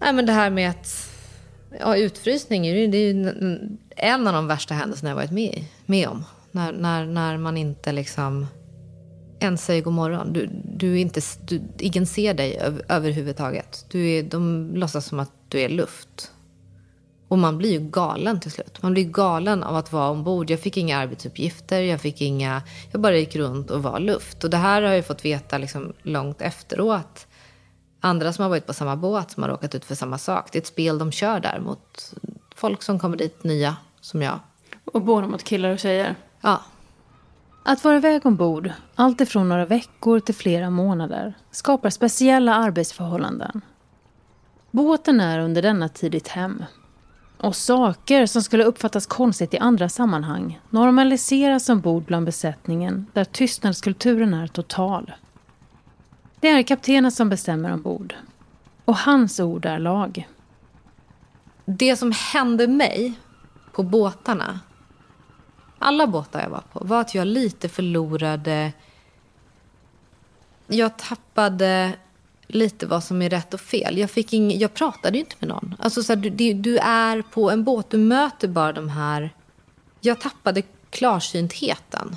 Nej, 0.00 0.12
men 0.12 0.26
det 0.26 0.32
här 0.32 0.50
med 0.50 0.70
att... 0.70 1.10
Ja, 1.80 1.96
utfrysning 1.96 2.66
är 2.66 2.74
ju, 2.74 2.86
det 2.86 2.98
är 2.98 3.14
ju 3.14 3.28
en 3.96 4.26
av 4.26 4.34
de 4.34 4.46
värsta 4.46 4.74
händelserna 4.74 5.10
jag 5.10 5.16
varit 5.16 5.30
med, 5.30 5.64
med 5.86 6.08
om. 6.08 6.24
När, 6.50 6.72
när, 6.72 7.06
när 7.06 7.38
man 7.38 7.56
inte 7.56 7.92
liksom 7.92 8.46
ens 9.40 9.64
säger 9.64 9.82
god 9.82 9.92
morgon. 9.92 10.32
Du, 10.32 10.48
du 10.64 10.92
är 10.92 11.00
inte, 11.00 11.20
du, 11.44 11.60
ingen 11.78 12.06
ser 12.06 12.34
dig 12.34 12.58
över, 12.58 12.82
överhuvudtaget. 12.88 13.84
Du 13.88 14.08
är, 14.10 14.22
de 14.22 14.70
låtsas 14.74 15.06
som 15.06 15.20
att 15.20 15.32
du 15.48 15.60
är 15.60 15.68
luft. 15.68 16.32
Och 17.28 17.38
man 17.38 17.58
blir 17.58 17.70
ju 17.70 17.90
galen 17.90 18.40
till 18.40 18.50
slut. 18.50 18.82
Man 18.82 18.92
blir 18.92 19.04
galen 19.04 19.62
av 19.62 19.76
att 19.76 19.92
vara 19.92 20.10
ombord. 20.10 20.50
Jag 20.50 20.60
fick 20.60 20.76
inga 20.76 20.98
arbetsuppgifter, 20.98 21.80
jag 21.80 22.00
fick 22.00 22.20
inga... 22.20 22.62
Jag 22.92 23.00
bara 23.00 23.16
gick 23.16 23.36
runt 23.36 23.70
och 23.70 23.82
var 23.82 24.00
luft. 24.00 24.44
Och 24.44 24.50
det 24.50 24.56
här 24.56 24.82
har 24.82 24.92
jag 24.92 25.06
fått 25.06 25.24
veta 25.24 25.58
liksom 25.58 25.92
långt 26.02 26.40
efteråt 26.40 27.26
andra 28.00 28.32
som 28.32 28.42
har 28.42 28.48
varit 28.48 28.66
på 28.66 28.72
samma 28.72 28.96
båt 28.96 29.30
som 29.30 29.42
har 29.42 29.50
råkat 29.50 29.74
ut 29.74 29.84
för 29.84 29.94
samma 29.94 30.18
sak. 30.18 30.48
Det 30.52 30.58
är 30.58 30.60
ett 30.60 30.66
spel 30.66 30.98
de 30.98 31.12
kör 31.12 31.40
där 31.40 31.60
mot 31.60 32.14
folk 32.54 32.82
som 32.82 32.98
kommer 32.98 33.16
dit 33.16 33.44
nya, 33.44 33.76
som 34.00 34.22
jag. 34.22 34.38
Och 34.84 35.02
både 35.02 35.26
mot 35.26 35.44
killar 35.44 35.70
och 35.70 35.78
tjejer? 35.78 36.14
Ja. 36.40 36.60
Att 37.62 37.84
vara 37.84 37.96
iväg 37.96 38.26
ombord, 38.26 38.70
allt 38.94 39.20
ifrån 39.20 39.48
några 39.48 39.66
veckor 39.66 40.20
till 40.20 40.34
flera 40.34 40.70
månader, 40.70 41.34
skapar 41.50 41.90
speciella 41.90 42.54
arbetsförhållanden. 42.54 43.60
Båten 44.70 45.20
är 45.20 45.38
under 45.38 45.62
denna 45.62 45.88
tid 45.88 46.12
ditt 46.12 46.28
hem. 46.28 46.64
Och 47.36 47.56
saker 47.56 48.26
som 48.26 48.42
skulle 48.42 48.64
uppfattas 48.64 49.06
konstigt 49.06 49.54
i 49.54 49.58
andra 49.58 49.88
sammanhang 49.88 50.60
normaliseras 50.70 51.68
ombord 51.68 52.02
bland 52.02 52.26
besättningen 52.26 53.06
där 53.12 53.24
tystnadskulturen 53.24 54.34
är 54.34 54.46
total. 54.46 55.12
Det 56.40 56.48
är 56.48 56.62
kaptenen 56.62 57.12
som 57.12 57.28
bestämmer 57.28 57.72
ombord. 57.72 58.14
Och 58.84 58.96
hans 58.96 59.40
ord 59.40 59.66
är 59.66 59.78
lag. 59.78 60.28
Det 61.64 61.96
som 61.96 62.12
hände 62.32 62.66
mig 62.66 63.14
på 63.72 63.82
båtarna, 63.82 64.60
alla 65.78 66.06
båtar 66.06 66.42
jag 66.42 66.50
var 66.50 66.62
på, 66.72 66.84
var 66.84 67.00
att 67.00 67.14
jag 67.14 67.26
lite 67.26 67.68
förlorade... 67.68 68.72
Jag 70.66 70.98
tappade 70.98 71.92
lite 72.46 72.86
vad 72.86 73.04
som 73.04 73.22
är 73.22 73.30
rätt 73.30 73.54
och 73.54 73.60
fel. 73.60 73.98
Jag, 73.98 74.10
fick 74.10 74.32
ing, 74.32 74.58
jag 74.58 74.74
pratade 74.74 75.18
inte 75.18 75.36
med 75.38 75.48
någon. 75.48 75.74
Alltså 75.78 76.02
så 76.02 76.14
här, 76.14 76.20
du, 76.20 76.52
du 76.52 76.78
är 76.78 77.22
på 77.22 77.50
en 77.50 77.64
båt, 77.64 77.90
du 77.90 77.98
möter 77.98 78.48
bara 78.48 78.72
de 78.72 78.88
här... 78.88 79.34
Jag 80.00 80.20
tappade 80.20 80.62
klarsyntheten. 80.90 82.16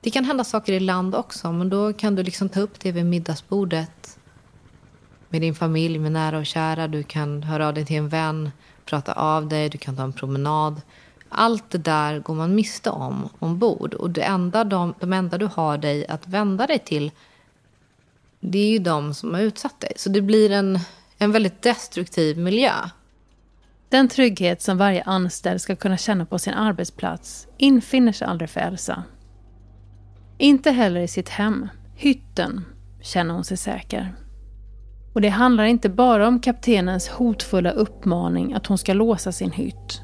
Det 0.00 0.10
kan 0.10 0.24
hända 0.24 0.44
saker 0.44 0.72
i 0.72 0.80
land 0.80 1.14
också, 1.14 1.52
men 1.52 1.68
då 1.68 1.92
kan 1.92 2.14
du 2.14 2.22
liksom 2.22 2.48
ta 2.48 2.60
upp 2.60 2.80
det 2.80 2.92
vid 2.92 3.06
middagsbordet 3.06 4.18
med 5.28 5.40
din 5.40 5.54
familj, 5.54 5.98
med 5.98 6.12
nära 6.12 6.38
och 6.38 6.46
kära. 6.46 6.88
Du 6.88 7.02
kan 7.02 7.42
höra 7.42 7.68
av 7.68 7.74
dig 7.74 7.86
till 7.86 7.96
en 7.96 8.08
vän, 8.08 8.50
prata 8.84 9.12
av 9.12 9.48
dig, 9.48 9.68
du 9.68 9.78
kan 9.78 9.96
ta 9.96 10.02
en 10.02 10.12
promenad. 10.12 10.80
Allt 11.28 11.70
det 11.70 11.78
där 11.78 12.18
går 12.18 12.34
man 12.34 12.54
miste 12.54 12.90
om 12.90 13.28
ombord. 13.38 13.94
Och 13.94 14.10
det 14.10 14.22
enda 14.22 14.64
de, 14.64 14.94
de 15.00 15.12
enda 15.12 15.38
du 15.38 15.48
har 15.54 15.78
dig 15.78 16.06
att 16.06 16.28
vända 16.28 16.66
dig 16.66 16.78
till 16.78 17.10
det 18.40 18.58
är 18.58 18.70
ju 18.70 18.78
de 18.78 19.14
som 19.14 19.34
har 19.34 19.40
utsatt 19.40 19.80
dig. 19.80 19.92
Så 19.96 20.08
det 20.08 20.22
blir 20.22 20.50
en, 20.50 20.78
en 21.18 21.32
väldigt 21.32 21.62
destruktiv 21.62 22.38
miljö. 22.38 22.72
Den 23.88 24.08
trygghet 24.08 24.62
som 24.62 24.78
varje 24.78 25.02
anställd 25.02 25.60
ska 25.60 25.76
kunna 25.76 25.96
känna 25.96 26.26
på 26.26 26.38
sin 26.38 26.54
arbetsplats 26.54 27.46
infinner 27.56 28.12
sig 28.12 28.28
aldrig 28.28 28.50
för 28.50 28.60
Elsa. 28.60 29.04
Inte 30.38 30.70
heller 30.70 31.00
i 31.00 31.08
sitt 31.08 31.28
hem, 31.28 31.68
hytten, 31.94 32.64
känner 33.00 33.34
hon 33.34 33.44
sig 33.44 33.56
säker. 33.56 34.14
Och 35.14 35.20
det 35.20 35.28
handlar 35.28 35.64
inte 35.64 35.88
bara 35.88 36.28
om 36.28 36.40
kaptenens 36.40 37.08
hotfulla 37.08 37.70
uppmaning 37.70 38.54
att 38.54 38.66
hon 38.66 38.78
ska 38.78 38.92
låsa 38.92 39.32
sin 39.32 39.50
hytt. 39.50 40.02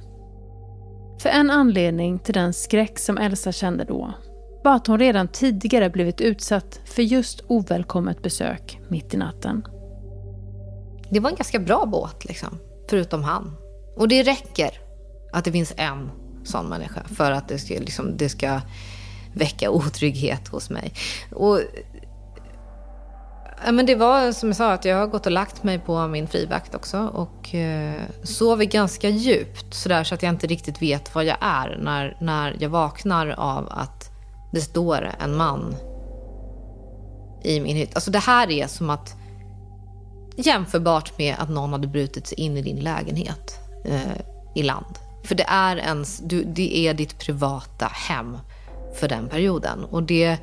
För 1.20 1.28
en 1.28 1.50
anledning 1.50 2.18
till 2.18 2.34
den 2.34 2.52
skräck 2.52 2.98
som 2.98 3.18
Elsa 3.18 3.52
kände 3.52 3.84
då 3.84 4.14
var 4.64 4.74
att 4.74 4.86
hon 4.86 4.98
redan 4.98 5.28
tidigare 5.28 5.90
blivit 5.90 6.20
utsatt 6.20 6.80
för 6.84 7.02
just 7.02 7.40
ovälkommet 7.48 8.22
besök 8.22 8.80
mitt 8.88 9.14
i 9.14 9.16
natten. 9.16 9.66
Det 11.10 11.20
var 11.20 11.30
en 11.30 11.36
ganska 11.36 11.58
bra 11.58 11.86
båt, 11.86 12.24
liksom, 12.24 12.58
förutom 12.90 13.22
han. 13.22 13.56
Och 13.96 14.08
det 14.08 14.22
räcker 14.22 14.70
att 15.32 15.44
det 15.44 15.52
finns 15.52 15.74
en 15.76 16.10
sån 16.44 16.68
människa 16.68 17.02
för 17.04 17.32
att 17.32 17.48
det 17.48 17.58
ska, 17.58 17.74
liksom, 17.74 18.16
det 18.16 18.28
ska 18.28 18.60
väcka 19.34 19.70
otrygghet 19.70 20.48
hos 20.48 20.70
mig. 20.70 20.92
Och, 21.32 21.60
ja, 23.64 23.72
men 23.72 23.86
det 23.86 23.94
var 23.94 24.32
som 24.32 24.48
jag 24.48 24.56
sa, 24.56 24.72
att 24.72 24.84
jag 24.84 24.96
har 24.96 25.06
gått 25.06 25.26
och 25.26 25.32
lagt 25.32 25.62
mig 25.62 25.78
på 25.78 26.06
min 26.06 26.28
frivakt 26.28 26.74
också 26.74 26.98
och 26.98 27.54
eh, 27.54 28.02
sover 28.22 28.64
ganska 28.64 29.08
djupt 29.08 29.74
sådär 29.74 30.04
så 30.04 30.14
att 30.14 30.22
jag 30.22 30.32
inte 30.32 30.46
riktigt 30.46 30.82
vet 30.82 31.14
vad 31.14 31.24
jag 31.24 31.36
är 31.40 31.78
när, 31.82 32.16
när 32.20 32.56
jag 32.60 32.68
vaknar 32.68 33.26
av 33.28 33.68
att 33.70 34.10
det 34.52 34.60
står 34.60 35.10
en 35.20 35.36
man 35.36 35.74
i 37.44 37.60
min 37.60 37.76
hytt. 37.76 37.94
Alltså 37.94 38.10
det 38.10 38.18
här 38.18 38.50
är 38.50 38.66
som 38.66 38.90
att 38.90 39.16
jämförbart 40.36 41.18
med 41.18 41.36
att 41.38 41.48
någon 41.48 41.72
hade 41.72 41.86
brutit 41.86 42.26
sig 42.26 42.40
in 42.40 42.56
i 42.56 42.62
din 42.62 42.76
lägenhet 42.76 43.58
eh, 43.84 44.20
i 44.54 44.62
land. 44.62 44.98
För 45.24 45.34
det 45.34 45.44
är, 45.48 45.76
ens, 45.76 46.18
du, 46.18 46.44
det 46.44 46.78
är 46.78 46.94
ditt 46.94 47.18
privata 47.18 47.86
hem 47.86 48.38
för 48.96 49.08
den 49.08 49.28
perioden. 49.28 49.84
Och 49.84 50.02
det, 50.02 50.38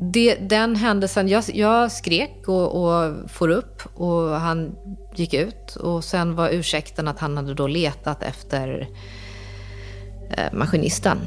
det, 0.00 0.34
den 0.34 0.76
händelsen, 0.76 1.28
jag, 1.28 1.44
jag 1.54 1.92
skrek 1.92 2.48
och, 2.48 2.82
och 2.82 3.30
for 3.30 3.48
upp 3.48 3.82
och 3.94 4.28
han 4.28 4.76
gick 5.14 5.34
ut. 5.34 5.76
Och 5.76 6.04
sen 6.04 6.34
var 6.34 6.48
ursäkten 6.48 7.08
att 7.08 7.18
han 7.18 7.36
hade 7.36 7.54
då 7.54 7.66
letat 7.66 8.22
efter 8.22 8.88
eh, 10.30 10.52
maskinisten. 10.52 11.18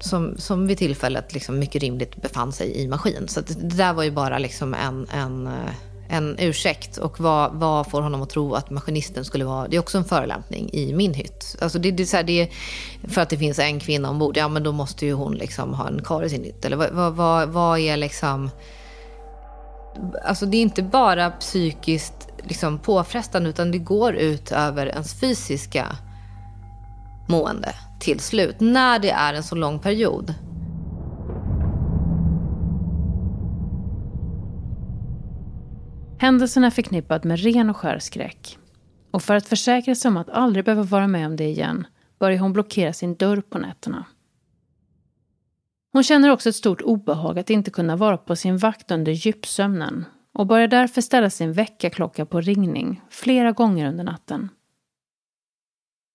Som, 0.00 0.34
som 0.38 0.66
vid 0.66 0.78
tillfället 0.78 1.34
liksom 1.34 1.58
mycket 1.58 1.82
rimligt 1.82 2.22
befann 2.22 2.52
sig 2.52 2.76
i 2.76 2.88
maskin. 2.88 3.28
Så 3.28 3.40
det, 3.40 3.68
det 3.68 3.76
där 3.76 3.92
var 3.92 4.02
ju 4.02 4.10
bara 4.10 4.38
liksom 4.38 4.74
en, 4.74 5.06
en 5.14 5.46
eh, 5.46 5.74
en 6.12 6.36
ursäkt 6.38 6.96
och 6.96 7.20
vad, 7.20 7.52
vad 7.52 7.86
får 7.86 8.02
honom 8.02 8.22
att 8.22 8.30
tro 8.30 8.54
att 8.54 8.70
maskinisten 8.70 9.24
skulle 9.24 9.44
vara... 9.44 9.68
Det 9.68 9.76
är 9.76 9.80
också 9.80 9.98
en 9.98 10.04
förolämpning 10.04 10.70
i 10.72 10.92
min 10.92 11.14
hytt. 11.14 11.56
Alltså 11.60 11.78
det, 11.78 11.90
det, 11.90 12.02
är 12.02 12.06
så 12.06 12.16
här, 12.16 12.24
det 12.24 12.40
är, 12.40 12.48
för 13.08 13.20
att 13.20 13.30
det 13.30 13.38
finns 13.38 13.58
en 13.58 13.80
kvinna 13.80 14.10
ombord, 14.10 14.36
ja 14.36 14.48
men 14.48 14.62
då 14.62 14.72
måste 14.72 15.06
ju 15.06 15.12
hon 15.12 15.34
liksom 15.34 15.74
ha 15.74 15.88
en 15.88 16.02
karl 16.04 16.24
i 16.24 16.30
sin 16.30 16.44
hytt. 16.44 16.64
Eller 16.64 16.76
vad, 16.76 16.90
vad, 16.90 17.12
vad, 17.12 17.48
vad 17.48 17.78
är 17.78 17.96
liksom... 17.96 18.50
Alltså 20.24 20.46
det 20.46 20.56
är 20.56 20.62
inte 20.62 20.82
bara 20.82 21.30
psykiskt 21.30 22.28
liksom 22.42 22.78
påfrestande 22.78 23.50
utan 23.50 23.70
det 23.70 23.78
går 23.78 24.14
ut 24.14 24.52
över 24.52 24.86
ens 24.86 25.20
fysiska 25.20 25.96
mående 27.28 27.74
till 28.00 28.20
slut. 28.20 28.56
När 28.60 28.98
det 28.98 29.10
är 29.10 29.34
en 29.34 29.42
så 29.42 29.54
lång 29.54 29.78
period. 29.78 30.34
Händelsen 36.22 36.64
är 36.64 36.70
förknippad 36.70 37.24
med 37.24 37.40
ren 37.40 37.70
och 37.70 37.76
skär 37.76 37.98
skräck. 37.98 38.58
Och 39.10 39.22
för 39.22 39.34
att 39.34 39.48
försäkra 39.48 39.94
sig 39.94 40.08
om 40.08 40.16
att 40.16 40.30
aldrig 40.30 40.64
behöva 40.64 40.82
vara 40.82 41.06
med 41.06 41.26
om 41.26 41.36
det 41.36 41.44
igen 41.44 41.86
börjar 42.18 42.38
hon 42.38 42.52
blockera 42.52 42.92
sin 42.92 43.14
dörr 43.14 43.40
på 43.40 43.58
nätterna. 43.58 44.06
Hon 45.92 46.02
känner 46.02 46.30
också 46.30 46.48
ett 46.48 46.56
stort 46.56 46.82
obehag 46.82 47.38
att 47.38 47.50
inte 47.50 47.70
kunna 47.70 47.96
vara 47.96 48.16
på 48.16 48.36
sin 48.36 48.56
vakt 48.56 48.90
under 48.90 49.12
djupsömnen 49.12 50.04
och 50.32 50.46
börjar 50.46 50.68
därför 50.68 51.00
ställa 51.00 51.30
sin 51.30 51.52
väckarklocka 51.52 52.26
på 52.26 52.40
ringning 52.40 53.02
flera 53.10 53.52
gånger 53.52 53.88
under 53.88 54.04
natten. 54.04 54.48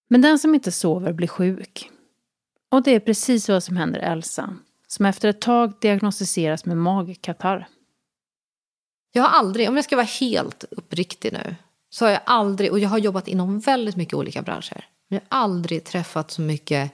Men 0.07 0.21
den 0.21 0.39
som 0.39 0.55
inte 0.55 0.71
sover 0.71 1.13
blir 1.13 1.27
sjuk. 1.27 1.89
Och 2.71 2.83
det 2.83 2.95
är 2.95 2.99
precis 2.99 3.49
vad 3.49 3.63
som 3.63 3.77
händer 3.77 3.99
Elsa, 3.99 4.55
som 4.87 5.05
efter 5.05 5.29
ett 5.29 5.41
tag 5.41 5.73
diagnostiseras 5.81 6.65
med 6.65 6.77
magkatarr. 6.77 7.67
Jag 9.11 9.23
har 9.23 9.29
aldrig, 9.29 9.69
om 9.69 9.75
jag 9.75 9.85
ska 9.85 9.95
vara 9.95 10.05
helt 10.05 10.65
uppriktig 10.71 11.33
nu, 11.33 11.55
så 11.89 12.05
har 12.05 12.11
jag 12.11 12.21
aldrig, 12.25 12.71
och 12.71 12.79
jag 12.79 12.89
har 12.89 12.97
jobbat 12.97 13.27
inom 13.27 13.59
väldigt 13.59 13.95
mycket 13.95 14.13
olika 14.13 14.41
branscher, 14.41 14.85
men 15.07 15.19
jag 15.19 15.37
har 15.37 15.43
aldrig 15.43 15.83
träffat 15.83 16.31
så 16.31 16.41
mycket 16.41 16.91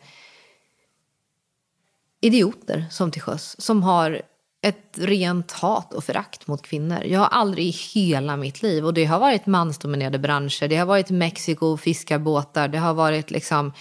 idioter 2.22 2.86
som 2.91 3.12
till 3.12 3.22
sjöss, 3.22 3.62
som 3.62 3.84
har 3.84 4.22
ett 4.62 4.98
rent 4.98 5.51
hat 5.51 5.93
och 5.93 6.03
förakt 6.03 6.48
mot 6.48 6.62
kvinnor. 6.62 7.03
Jag 7.03 7.20
har 7.20 7.27
aldrig 7.27 7.65
i 7.65 7.70
hela 7.70 8.38
mitt 8.38 8.62
liv, 8.62 8.86
och 8.86 8.93
det 8.93 9.05
har 9.05 9.20
varit 9.20 9.46
mansdominerade 9.46 10.20
branscher, 10.20 10.67
det 10.67 10.75
har 10.75 10.86
varit 10.86 11.10
Mexiko, 11.10 11.77
fiskarbåtar, 11.77 12.67
det 12.67 12.77
har 12.77 12.93
varit 12.93 13.32
liksom 13.32 13.74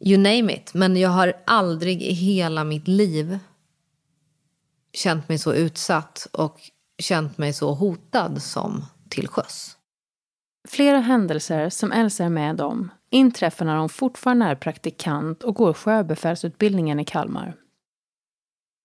you 0.00 0.18
name 0.18 0.52
it. 0.52 0.74
Men 0.74 0.96
jag 0.96 1.10
har 1.10 1.32
aldrig 1.46 2.02
i 2.02 2.12
hela 2.12 2.64
mitt 2.64 2.88
liv 2.88 3.38
känt 4.92 5.28
mig 5.28 5.38
så 5.38 5.54
utsatt 5.54 6.26
och 6.32 6.60
känt 7.00 7.38
mig 7.38 7.52
så 7.52 7.74
hotad 7.74 8.42
som 8.42 8.84
till 9.08 9.28
sjöss. 9.28 9.76
Flera 10.68 10.98
händelser 10.98 11.70
som 11.70 11.92
Elsa 11.92 12.24
är 12.24 12.28
med 12.28 12.60
om 12.60 12.90
inträffar 13.10 13.64
när 13.64 13.76
hon 13.76 13.88
fortfarande 13.88 14.46
är 14.46 14.54
praktikant 14.54 15.42
och 15.42 15.54
går 15.54 15.72
sjöbefälsutbildningen 15.72 17.00
i 17.00 17.04
Kalmar. 17.04 17.54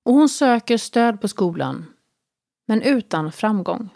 Och 0.05 0.13
hon 0.13 0.29
söker 0.29 0.77
stöd 0.77 1.22
på 1.22 1.27
skolan, 1.27 1.86
men 2.67 2.81
utan 2.81 3.31
framgång. 3.31 3.89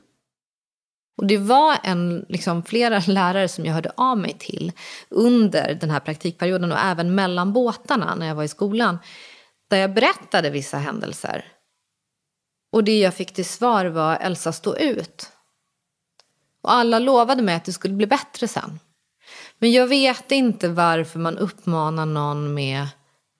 Och 1.18 1.28
det 1.28 1.38
var 1.38 1.78
en, 1.84 2.26
liksom, 2.30 2.64
flera 2.64 3.00
lärare 3.08 3.48
som 3.48 3.66
jag 3.66 3.74
hörde 3.74 3.92
av 3.98 4.18
mig 4.18 4.36
till 4.40 4.72
under 5.10 5.74
den 5.74 5.90
här 5.90 6.00
praktikperioden 6.00 6.72
och 6.72 6.80
även 6.80 7.16
mellan 7.16 7.54
båtarna 7.54 8.16
när 8.16 8.28
jag 8.28 8.36
var 8.36 8.44
i 8.44 8.48
skolan. 8.48 8.98
Där 9.70 9.78
jag 9.78 9.94
berättade 9.94 10.50
vissa 10.50 10.78
händelser. 10.78 11.46
Och 12.72 12.84
det 12.84 13.00
jag 13.00 13.14
fick 13.14 13.34
till 13.34 13.46
svar 13.46 13.86
var 13.86 14.18
Elsa 14.18 14.52
stå 14.52 14.78
ut. 14.78 15.32
Och 16.62 16.72
alla 16.72 17.00
lovade 17.00 17.42
mig 17.42 17.56
att 17.56 17.66
det 17.66 17.74
skulle 17.74 17.94
bli 17.94 18.08
bättre 18.08 18.48
sen. 18.48 18.80
Men 19.60 19.72
jag 19.72 19.88
vet 19.88 20.32
inte 20.32 20.68
varför 20.68 21.20
man 21.20 21.38
uppmanar 21.38 22.06
någon 22.06 22.54
med 22.54 22.88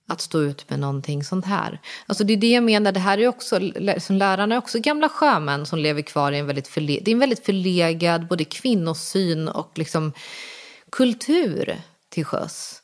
att 0.08 0.22
stå 0.22 0.42
ut 0.42 0.70
med 0.70 0.80
någonting 0.80 1.24
sånt 1.24 1.46
här. 1.46 1.82
Alltså 2.06 2.24
det 2.24 2.34
är 2.34 2.38
det 2.38 2.52
jag 2.52 2.64
menar, 2.64 2.92
det 2.92 3.00
här 3.00 3.18
är 3.18 3.28
också, 3.28 3.60
som 3.98 4.16
lärarna 4.16 4.56
är 4.56 4.60
också 4.60 4.80
gamla 4.80 5.10
sjömän 5.10 5.66
som 5.66 5.80
lever 5.80 6.02
kvar 6.02 6.32
i 6.32 6.38
en 6.38 6.48
väldigt, 6.48 6.68
förle, 6.68 7.00
det 7.02 7.12
är 7.12 7.14
en 7.14 7.20
väldigt 7.20 7.46
förlegad 7.46 8.28
både 8.28 8.46
kvinnosyn 8.46 9.48
och 9.48 9.72
liksom 9.78 10.14
kultur 10.92 11.82
till 12.10 12.26
sjöss. 12.26 12.82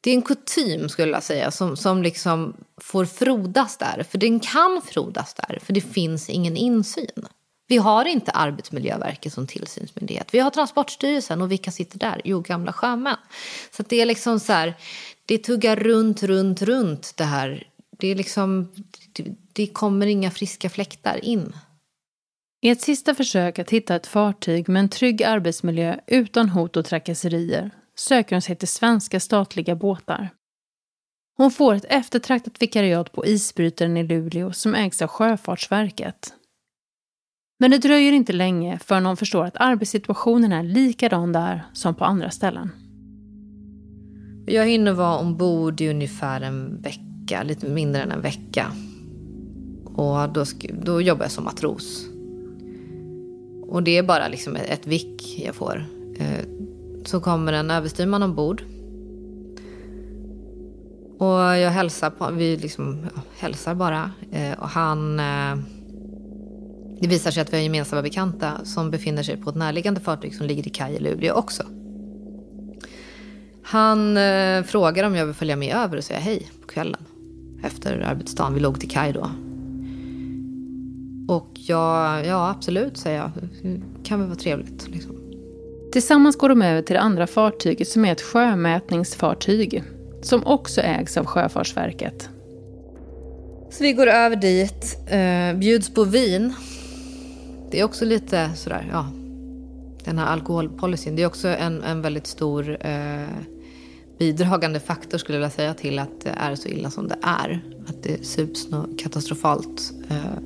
Det 0.00 0.10
är 0.10 0.14
en 0.14 0.22
kutym 0.22 0.88
skulle 0.88 1.12
jag 1.12 1.22
säga 1.22 1.50
som, 1.50 1.76
som 1.76 2.02
liksom 2.02 2.56
får 2.80 3.04
frodas 3.04 3.76
där. 3.76 4.06
För 4.10 4.18
den 4.18 4.40
kan 4.40 4.82
frodas 4.84 5.34
där, 5.34 5.58
för 5.62 5.72
det 5.72 5.80
finns 5.80 6.30
ingen 6.30 6.56
insyn. 6.56 7.26
Vi 7.70 7.76
har 7.76 8.04
inte 8.04 8.30
Arbetsmiljöverket 8.30 9.32
som 9.32 9.46
tillsynsmyndighet. 9.46 10.34
Vi 10.34 10.38
har 10.38 10.50
Transportstyrelsen 10.50 11.42
och 11.42 11.50
vilka 11.50 11.70
sitter 11.70 11.98
där? 11.98 12.20
Jo, 12.24 12.40
gamla 12.40 12.72
sjömän. 12.72 13.16
Så 13.70 13.82
det 13.88 14.00
är 14.00 14.06
liksom 14.06 14.40
så 14.40 14.52
här, 14.52 14.74
det 15.26 15.38
tuggar 15.38 15.76
runt, 15.76 16.22
runt, 16.22 16.62
runt 16.62 17.12
det 17.16 17.24
här. 17.24 17.66
Det 17.98 18.08
är 18.08 18.14
liksom, 18.14 18.72
det, 19.12 19.24
det 19.52 19.66
kommer 19.66 20.06
inga 20.06 20.30
friska 20.30 20.70
fläktar 20.70 21.24
in. 21.24 21.52
I 22.62 22.68
ett 22.68 22.80
sista 22.80 23.14
försök 23.14 23.58
att 23.58 23.70
hitta 23.70 23.96
ett 23.96 24.06
fartyg 24.06 24.68
med 24.68 24.80
en 24.80 24.88
trygg 24.88 25.22
arbetsmiljö 25.22 26.00
utan 26.06 26.48
hot 26.48 26.76
och 26.76 26.84
trakasserier 26.84 27.70
söker 28.00 28.36
hon 28.36 28.42
sig 28.42 28.56
till 28.56 28.68
svenska 28.68 29.20
statliga 29.20 29.74
båtar. 29.74 30.28
Hon 31.36 31.50
får 31.50 31.74
ett 31.74 31.84
eftertraktat 31.88 32.62
vikariat 32.62 33.12
på 33.12 33.26
isbrytaren 33.26 33.96
i 33.96 34.02
Luleå 34.02 34.52
som 34.52 34.74
ägs 34.74 35.02
av 35.02 35.08
Sjöfartsverket. 35.08 36.34
Men 37.58 37.70
det 37.70 37.78
dröjer 37.78 38.12
inte 38.12 38.32
länge 38.32 38.78
förrän 38.78 39.06
hon 39.06 39.16
förstår 39.16 39.44
att 39.44 39.56
arbetssituationen 39.56 40.52
är 40.52 40.62
likadan 40.62 41.32
där 41.32 41.64
som 41.72 41.94
på 41.94 42.04
andra 42.04 42.30
ställen. 42.30 42.70
Jag 44.46 44.66
hinner 44.66 44.92
vara 44.92 45.18
ombord 45.18 45.80
i 45.80 45.88
ungefär 45.88 46.40
en 46.40 46.82
vecka, 46.82 47.42
lite 47.42 47.66
mindre 47.66 48.02
än 48.02 48.12
en 48.12 48.22
vecka. 48.22 48.72
Och 49.84 50.32
då, 50.32 50.44
då 50.82 51.00
jobbar 51.00 51.24
jag 51.24 51.32
som 51.32 51.44
matros. 51.44 52.06
Och 53.68 53.82
det 53.82 53.98
är 53.98 54.02
bara 54.02 54.28
liksom 54.28 54.56
ett 54.56 54.86
vick 54.86 55.38
jag 55.46 55.54
får. 55.54 55.84
Eh, 56.18 56.44
så 57.04 57.20
kommer 57.20 57.52
en 57.52 57.70
överstyrman 57.70 58.22
ombord. 58.22 58.62
Och 61.18 61.38
jag 61.38 61.70
hälsar 61.70 62.10
på, 62.10 62.30
vi 62.30 62.56
liksom 62.56 63.06
ja, 63.14 63.22
hälsar 63.38 63.74
bara. 63.74 64.10
Eh, 64.32 64.58
och 64.58 64.68
han 64.68 65.20
eh, 65.20 65.56
det 67.00 67.08
visar 67.08 67.30
sig 67.30 67.40
att 67.40 67.52
vi 67.52 67.56
har 67.56 67.62
gemensamma 67.62 68.02
bekanta 68.02 68.64
som 68.64 68.90
befinner 68.90 69.22
sig 69.22 69.36
på 69.36 69.50
ett 69.50 69.56
närliggande 69.56 70.00
fartyg 70.00 70.34
som 70.34 70.46
ligger 70.46 70.66
i 70.66 70.70
kaj 70.70 70.94
i 70.94 70.98
Luleå 70.98 71.34
också. 71.34 71.62
Han 73.62 74.16
eh, 74.16 74.62
frågar 74.62 75.04
om 75.04 75.14
jag 75.14 75.26
vill 75.26 75.34
följa 75.34 75.56
med 75.56 75.76
över 75.76 75.96
och 75.96 76.04
säga 76.04 76.18
hej 76.18 76.50
på 76.60 76.66
kvällen. 76.66 77.04
Efter 77.62 78.00
arbetsdagen. 78.00 78.54
Vi 78.54 78.60
låg 78.60 78.80
till 78.80 78.90
kaj 78.90 79.12
då. 79.12 79.30
Och 81.34 81.50
jag, 81.54 82.26
ja 82.26 82.50
absolut 82.50 82.96
säger 82.96 83.18
jag. 83.18 83.30
Det 83.62 83.80
kan 84.04 84.18
väl 84.18 84.28
vara 84.28 84.38
trevligt. 84.38 84.88
Liksom. 84.88 85.19
Tillsammans 85.92 86.36
går 86.36 86.48
de 86.48 86.62
över 86.62 86.82
till 86.82 86.94
det 86.94 87.00
andra 87.00 87.26
fartyget 87.26 87.88
som 87.88 88.04
är 88.04 88.12
ett 88.12 88.22
sjömätningsfartyg. 88.22 89.82
Som 90.22 90.46
också 90.46 90.80
ägs 90.80 91.16
av 91.16 91.26
Sjöfartsverket. 91.26 92.28
Så 93.70 93.84
vi 93.84 93.92
går 93.92 94.06
över 94.06 94.36
dit, 94.36 94.98
eh, 95.06 95.58
bjuds 95.58 95.94
på 95.94 96.04
vin 96.04 96.54
det 97.70 97.80
är 97.80 97.84
också 97.84 98.04
lite 98.04 98.50
sådär, 98.54 98.88
ja. 98.92 99.06
Den 100.04 100.18
här 100.18 100.26
alkoholpolicyn, 100.26 101.16
det 101.16 101.22
är 101.22 101.26
också 101.26 101.48
en, 101.48 101.82
en 101.82 102.02
väldigt 102.02 102.26
stor 102.26 102.76
eh, 102.80 103.28
bidragande 104.18 104.80
faktor 104.80 105.18
skulle 105.18 105.38
jag 105.38 105.40
vilja 105.40 105.50
säga 105.50 105.74
till 105.74 105.98
att 105.98 106.20
det 106.24 106.30
är 106.30 106.54
så 106.54 106.68
illa 106.68 106.90
som 106.90 107.08
det 107.08 107.18
är. 107.22 107.64
Att 107.86 108.02
det 108.02 108.26
sups 108.26 108.70
något 108.70 108.98
katastrofalt 108.98 109.92
eh, 110.08 110.42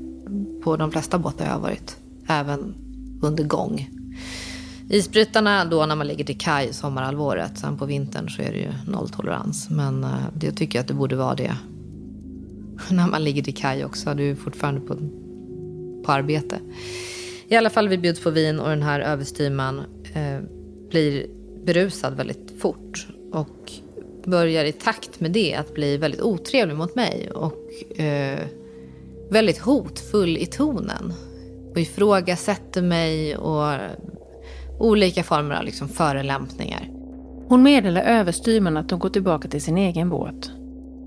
på 0.62 0.76
de 0.76 0.90
flesta 0.92 1.18
båtar 1.18 1.44
jag 1.44 1.52
har 1.52 1.60
varit. 1.60 1.96
Även 2.28 2.74
under 3.22 3.44
gång. 3.44 3.90
Isbrytarna 4.90 5.64
då 5.64 5.86
när 5.86 5.96
man 5.96 6.06
ligger 6.06 6.24
till 6.24 6.38
kaj 6.38 6.72
sommarhalvåret. 6.72 7.58
Sen 7.58 7.78
på 7.78 7.86
vintern 7.86 8.28
så 8.28 8.42
är 8.42 8.52
det 8.52 8.58
ju 8.58 8.72
nolltolerans. 8.86 9.70
Men 9.70 10.04
eh, 10.04 10.10
det 10.34 10.52
tycker 10.52 10.78
jag 10.78 10.82
att 10.82 10.88
det 10.88 10.94
borde 10.94 11.16
vara 11.16 11.34
det. 11.34 11.56
när 12.90 13.08
man 13.08 13.24
ligger 13.24 13.42
till 13.42 13.54
kaj 13.54 13.84
också. 13.84 14.14
Du 14.14 14.30
är 14.30 14.34
fortfarande 14.34 14.80
på, 14.80 14.94
på 16.04 16.12
arbete. 16.12 16.58
I 17.48 17.56
alla 17.56 17.70
fall 17.70 17.88
vi 17.88 17.98
bjuds 17.98 18.20
på 18.20 18.30
vin 18.30 18.60
och 18.60 18.68
den 18.68 18.82
här 18.82 19.00
överstyrman 19.00 19.78
eh, 20.14 20.40
blir 20.90 21.26
berusad 21.64 22.16
väldigt 22.16 22.52
fort. 22.58 23.06
Och 23.32 23.72
börjar 24.24 24.64
i 24.64 24.72
takt 24.72 25.20
med 25.20 25.30
det 25.30 25.54
att 25.54 25.74
bli 25.74 25.96
väldigt 25.96 26.20
otrevlig 26.20 26.76
mot 26.76 26.94
mig. 26.94 27.30
Och 27.30 28.00
eh, 28.00 28.40
väldigt 29.30 29.58
hotfull 29.58 30.36
i 30.36 30.46
tonen. 30.46 31.12
Och 31.70 31.80
ifrågasätter 31.80 32.82
mig 32.82 33.36
och 33.36 33.78
olika 34.78 35.22
former 35.22 35.54
av 35.54 35.64
liksom 35.64 35.88
förelämpningar. 35.88 36.88
Hon 37.48 37.62
meddelar 37.62 38.02
överstyrman 38.02 38.76
att 38.76 38.90
hon 38.90 39.00
går 39.00 39.08
tillbaka 39.08 39.48
till 39.48 39.62
sin 39.62 39.78
egen 39.78 40.10
båt. 40.10 40.50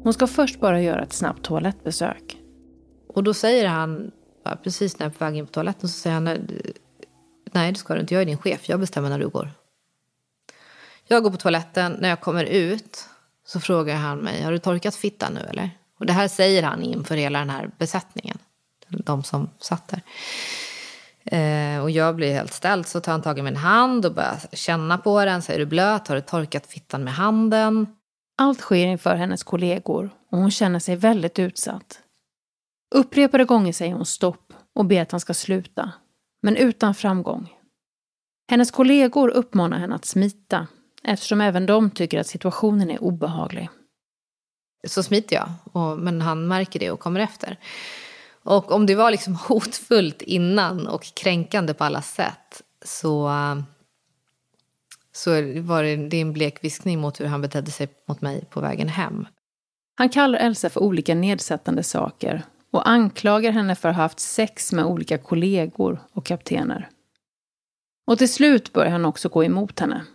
Hon 0.03 0.13
ska 0.13 0.27
först 0.27 0.59
bara 0.59 0.81
göra 0.81 1.03
ett 1.03 1.13
snabbt 1.13 1.43
toalettbesök. 1.43 2.37
Och 3.07 3.23
då 3.23 3.33
säger 3.33 3.67
han 3.67 4.11
precis 4.63 4.99
när 4.99 5.05
jag 5.05 5.13
är 5.13 5.17
på 5.17 5.25
väg 5.25 5.35
in 5.35 5.45
på 5.45 5.51
toaletten 5.51 5.89
så 5.89 5.99
säger 5.99 6.13
han 6.13 6.23
nej 7.51 7.71
det 7.71 7.77
ska 7.77 7.93
du 7.93 7.99
inte, 7.99 8.13
jag 8.13 8.21
är 8.21 8.25
din 8.25 8.37
chef, 8.37 8.69
jag 8.69 8.79
bestämmer 8.79 9.09
när 9.09 9.19
du 9.19 9.27
går. 9.29 9.51
Jag 11.07 11.23
går 11.23 11.31
på 11.31 11.37
toaletten, 11.37 11.97
när 11.99 12.09
jag 12.09 12.21
kommer 12.21 12.43
ut 12.43 13.05
så 13.45 13.59
frågar 13.59 13.95
han 13.95 14.17
mig, 14.17 14.43
har 14.43 14.51
du 14.51 14.59
torkat 14.59 14.95
fittan 14.95 15.33
nu 15.33 15.39
eller? 15.39 15.69
Och 15.99 16.05
det 16.05 16.13
här 16.13 16.27
säger 16.27 16.63
han 16.63 16.83
inför 16.83 17.15
hela 17.15 17.39
den 17.39 17.49
här 17.49 17.71
besättningen, 17.77 18.37
de 18.87 19.23
som 19.23 19.49
satt 19.59 19.87
där. 19.87 20.01
Eh, 21.31 21.83
och 21.83 21.91
jag 21.91 22.15
blir 22.15 22.33
helt 22.33 22.53
ställd 22.53 22.87
så 22.87 22.99
tar 22.99 23.11
han 23.11 23.21
tag 23.21 23.39
i 23.39 23.41
min 23.41 23.55
hand 23.55 24.05
och 24.05 24.13
börjar 24.13 24.39
känna 24.53 24.97
på 24.97 25.25
den. 25.25 25.41
Säger 25.41 25.59
du 25.59 25.65
blöt? 25.65 26.07
Har 26.07 26.15
du 26.15 26.21
torkat 26.21 26.67
fittan 26.67 27.03
med 27.03 27.13
handen? 27.13 27.87
Allt 28.37 28.59
sker 28.59 28.85
inför 28.85 29.15
hennes 29.15 29.43
kollegor 29.43 30.09
och 30.31 30.37
hon 30.37 30.51
känner 30.51 30.79
sig 30.79 30.95
väldigt 30.95 31.39
utsatt. 31.39 31.99
Upprepade 32.95 33.45
gånger 33.45 33.73
säger 33.73 33.93
hon 33.93 34.05
stopp 34.05 34.53
och 34.75 34.85
ber 34.85 35.01
att 35.01 35.11
han 35.11 35.19
ska 35.19 35.33
sluta, 35.33 35.91
men 36.41 36.55
utan 36.55 36.95
framgång. 36.95 37.53
Hennes 38.51 38.71
kollegor 38.71 39.29
uppmanar 39.29 39.77
henne 39.79 39.95
att 39.95 40.05
smita 40.05 40.67
eftersom 41.03 41.41
även 41.41 41.65
de 41.65 41.91
tycker 41.91 42.19
att 42.19 42.27
situationen 42.27 42.91
är 42.91 43.03
obehaglig. 43.03 43.69
så 44.87 45.03
smiter 45.03 45.35
jag. 45.35 45.49
Och, 45.73 45.99
men 45.99 46.21
han 46.21 46.47
märker 46.47 46.79
det 46.79 46.91
och 46.91 46.99
kommer 46.99 47.19
efter. 47.19 47.57
Och 48.47 48.71
om 48.71 48.85
det 48.85 48.95
var 48.95 49.11
liksom 49.11 49.35
hotfullt 49.47 50.21
innan 50.21 50.87
och 50.87 51.03
kränkande 51.03 51.73
på 51.73 51.83
alla 51.83 52.01
sätt 52.01 52.61
så, 52.85 53.31
så 55.11 55.31
var 55.61 55.83
det, 55.83 55.95
det 55.95 56.21
en 56.21 56.33
blek 56.33 56.63
viskning 56.63 56.99
mot 56.99 57.19
hur 57.19 57.25
han 57.25 57.41
betedde 57.41 57.71
sig 57.71 57.87
mot 58.07 58.21
mig 58.21 58.45
på 58.49 58.59
vägen 58.61 58.89
hem. 58.89 59.27
Han 59.95 60.09
kallar 60.09 60.39
Elsa 60.39 60.69
för 60.69 60.83
olika 60.83 61.15
nedsättande 61.15 61.83
saker 61.83 62.43
och 62.71 62.89
anklagar 62.89 63.51
henne 63.51 63.75
för 63.75 63.89
att 63.89 63.95
ha 63.95 64.03
haft 64.03 64.19
sex 64.19 64.73
med 64.73 64.85
olika 64.85 65.17
kollegor 65.17 65.99
och 66.13 66.25
kaptener. 66.25 66.89
Och 68.07 68.17
till 68.17 68.33
slut 68.33 68.73
börjar 68.73 68.91
han 68.91 69.05
också 69.05 69.29
gå 69.29 69.43
emot 69.43 69.79
henne. 69.79 70.05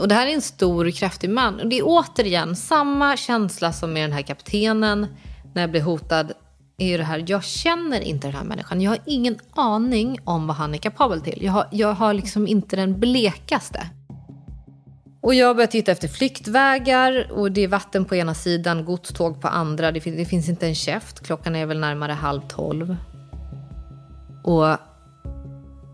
Och 0.00 0.08
det 0.08 0.14
här 0.14 0.26
är 0.26 0.34
en 0.34 0.42
stor, 0.42 0.90
kraftig 0.90 1.30
man. 1.30 1.60
Och 1.60 1.66
det 1.66 1.78
är 1.78 1.82
återigen 1.84 2.56
samma 2.56 3.16
känsla 3.16 3.72
som 3.72 3.92
med 3.92 4.04
den 4.04 4.12
här 4.12 4.22
kaptenen 4.22 5.06
när 5.54 5.62
jag 5.62 5.70
blir 5.70 5.82
hotad. 5.82 6.32
är 6.78 6.86
ju 6.86 6.96
det 6.96 7.04
här, 7.04 7.24
jag 7.26 7.44
känner 7.44 8.00
inte 8.00 8.26
den 8.26 8.36
här 8.36 8.44
människan. 8.44 8.80
Jag 8.80 8.90
har 8.90 8.98
ingen 9.06 9.38
aning 9.50 10.18
om 10.24 10.46
vad 10.46 10.56
han 10.56 10.74
är 10.74 10.78
kapabel 10.78 11.20
till. 11.20 11.42
Jag 11.42 11.52
har, 11.52 11.68
jag 11.70 11.92
har 11.92 12.14
liksom 12.14 12.46
inte 12.46 12.76
den 12.76 13.00
blekaste. 13.00 13.90
Och 15.20 15.34
jag 15.34 15.56
börjar 15.56 15.66
titta 15.66 15.92
efter 15.92 16.08
flyktvägar 16.08 17.32
och 17.32 17.52
det 17.52 17.60
är 17.60 17.68
vatten 17.68 18.04
på 18.04 18.16
ena 18.16 18.34
sidan, 18.34 18.84
godståg 18.84 19.40
på 19.40 19.48
andra. 19.48 19.92
Det, 19.92 20.00
finns, 20.00 20.16
det 20.16 20.24
finns 20.24 20.48
inte 20.48 20.66
en 20.66 20.74
käft. 20.74 21.20
Klockan 21.26 21.56
är 21.56 21.66
väl 21.66 21.80
närmare 21.80 22.12
halv 22.12 22.40
tolv. 22.40 22.96
Och 24.44 24.76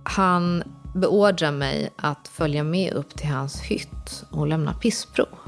han 0.04 0.62
beordrar 1.00 1.52
mig 1.52 1.90
att 1.96 2.28
följa 2.28 2.64
med 2.64 2.92
upp 2.92 3.16
till 3.16 3.28
hans 3.28 3.60
hytt 3.60 4.24
och 4.30 4.46
lämna 4.46 4.72
pissprov. 4.72 5.38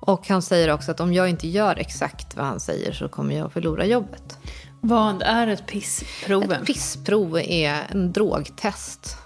Och 0.00 0.28
han 0.28 0.42
säger 0.42 0.72
också 0.72 0.90
att 0.90 1.00
om 1.00 1.12
jag 1.12 1.28
inte 1.28 1.48
gör 1.48 1.76
exakt 1.78 2.36
vad 2.36 2.46
han 2.46 2.60
säger 2.60 2.92
så 2.92 3.08
kommer 3.08 3.34
jag 3.34 3.52
förlora 3.52 3.86
jobbet. 3.86 4.38
Vad 4.80 5.22
är 5.22 5.46
ett 5.46 5.66
pissprov? 5.66 6.52
Ett 6.52 6.66
pissprov 6.66 7.38
är 7.38 7.86
en 7.90 8.12
drogtest. 8.12 9.16